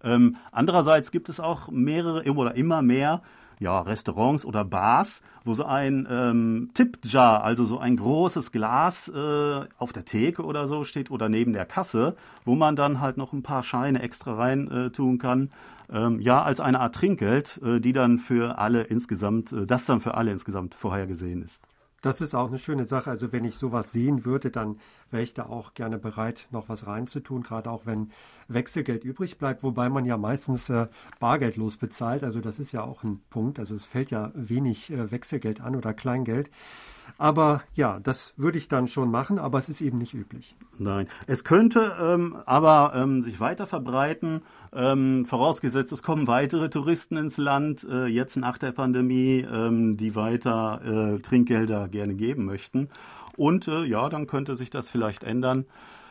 Ähm, 0.05 0.37
andererseits 0.51 1.11
gibt 1.11 1.29
es 1.29 1.41
auch 1.41 1.71
mehrere 1.71 2.29
oder 2.33 2.55
immer 2.55 2.83
mehr 2.83 3.23
ja, 3.63 3.81
Restaurants 3.81 4.45
oder 4.45 4.65
Bars, 4.65 5.23
wo 5.45 5.55
so 5.55 5.65
ein 5.65 6.07
ähm, 6.11 6.71
Tip-Jar, 6.75 7.43
also 7.43 7.65
so 7.65 7.79
ein 7.79 7.97
großes 7.97 8.53
Glas 8.53 9.09
äh, 9.09 9.61
auf 9.79 9.93
der 9.93 10.05
Theke 10.05 10.45
oder 10.45 10.67
so 10.67 10.85
steht 10.85 11.11
oder 11.11 11.29
neben 11.29 11.53
der 11.53 11.65
Kasse, 11.65 12.17
wo 12.45 12.55
man 12.55 12.77
dann 12.77 13.01
halt 13.01 13.17
noch 13.17 13.33
ein 13.33 13.43
paar 13.43 13.63
Scheine 13.63 14.03
extra 14.03 14.35
rein 14.35 14.71
äh, 14.71 14.91
tun 14.91 15.19
kann. 15.19 15.51
Ähm, 15.91 16.21
ja, 16.21 16.43
als 16.43 16.61
eine 16.61 16.81
Art 16.81 16.95
Trinkgeld, 16.95 17.61
äh, 17.65 17.81
die 17.81 17.93
dann 17.93 18.19
für 18.19 18.59
alle 18.59 18.83
insgesamt, 18.83 19.53
äh, 19.53 19.67
das 19.67 19.87
dann 19.87 20.01
für 20.01 20.15
alle 20.15 20.33
insgesamt 20.33 20.75
vorhergesehen 20.75 21.43
ist. 21.43 21.63
Das 22.03 22.21
ist 22.21 22.35
auch 22.35 22.49
eine 22.49 22.59
schöne 22.59 22.85
Sache. 22.85 23.11
Also 23.11 23.31
wenn 23.31 23.45
ich 23.45 23.57
sowas 23.57 23.93
sehen 23.93 24.25
würde, 24.25 24.51
dann 24.51 24.79
wäre 25.13 25.23
ich 25.23 25.35
da 25.35 25.47
auch 25.47 25.73
gerne 25.75 25.99
bereit, 25.99 26.49
noch 26.51 26.69
was 26.69 26.89
reinzutun, 26.89 27.43
gerade 27.43 27.71
auch 27.71 27.87
wenn 27.87 28.11
Wechselgeld 28.49 29.05
übrig 29.05 29.39
bleibt, 29.39 29.63
wobei 29.63 29.89
man 29.89 30.05
ja 30.05 30.17
meistens 30.17 30.69
äh, 30.69 30.89
bargeldlos 31.21 31.77
bezahlt. 31.77 32.25
Also 32.25 32.41
das 32.41 32.59
ist 32.59 32.73
ja 32.73 32.83
auch 32.83 33.05
ein 33.05 33.23
Punkt. 33.31 33.61
Also 33.61 33.77
es 33.77 33.87
fällt 33.87 34.11
ja 34.11 34.33
wenig 34.35 34.91
äh, 34.91 35.13
Wechselgeld 35.13 35.61
an 35.61 35.77
oder 35.77 35.95
Kleingeld. 35.95 36.51
Aber 37.19 37.63
ja, 37.75 38.01
das 38.01 38.35
würde 38.37 38.59
ich 38.59 38.69
dann 38.69 38.89
schon 38.89 39.11
machen, 39.11 39.39
aber 39.39 39.59
es 39.59 39.69
ist 39.69 39.81
eben 39.81 39.99
nicht 39.99 40.15
üblich. 40.15 40.57
Nein, 40.79 41.09
es 41.27 41.45
könnte 41.45 41.97
ähm, 42.01 42.37
aber 42.47 42.93
ähm, 42.97 43.23
sich 43.23 43.39
weiter 43.39 43.67
verbreiten, 43.67 44.43
ähm, 44.75 45.25
vorausgesetzt 45.27 45.93
es 45.93 46.03
kommen 46.03 46.27
weitere 46.27 46.71
Touristen 46.71 47.17
ins 47.17 47.37
Land, 47.37 47.87
äh, 47.89 48.07
jetzt 48.07 48.37
nach 48.37 48.59
der 48.59 48.73
Pandemie, 48.73 49.47
ähm, 49.49 49.97
die 49.97 50.17
weiter 50.17 50.81
äh, 51.17 51.19
Trinkgelder 51.21 51.89
gerne 51.89 52.15
geben 52.15 52.45
möchten. 52.45 52.89
Und 53.37 53.69
äh, 53.69 53.85
ja, 53.85 54.09
dann 54.09 54.27
könnte 54.27 54.57
sich 54.57 54.71
das 54.71 54.91
vielleicht 54.91 55.25
ändern. 55.25 55.67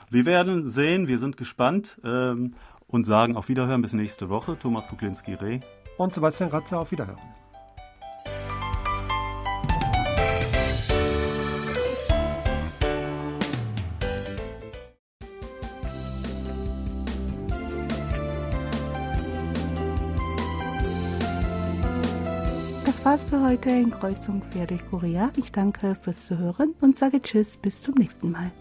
Wir 0.09 0.25
werden 0.25 0.69
sehen, 0.69 1.07
wir 1.07 1.19
sind 1.19 1.37
gespannt 1.37 1.99
ähm, 2.03 2.53
und 2.87 3.05
sagen 3.05 3.35
auf 3.35 3.49
Wiederhören 3.49 3.81
bis 3.81 3.93
nächste 3.93 4.29
Woche. 4.29 4.57
Thomas 4.59 4.87
Kuklinski-Reh. 4.89 5.59
Und 5.97 6.13
Sebastian 6.13 6.49
Ratzer 6.49 6.79
auf 6.79 6.91
Wiederhören. 6.91 7.19
War's 23.11 23.23
für 23.23 23.43
heute 23.43 23.69
in 23.69 23.91
Kreuzung 23.91 24.41
durch 24.67 24.89
Korea. 24.89 25.31
Ich 25.35 25.51
danke 25.51 25.97
fürs 26.01 26.27
Zuhören 26.27 26.75
und 26.79 26.97
sage 26.97 27.21
Tschüss, 27.21 27.57
bis 27.57 27.81
zum 27.81 27.95
nächsten 27.95 28.31
Mal. 28.31 28.53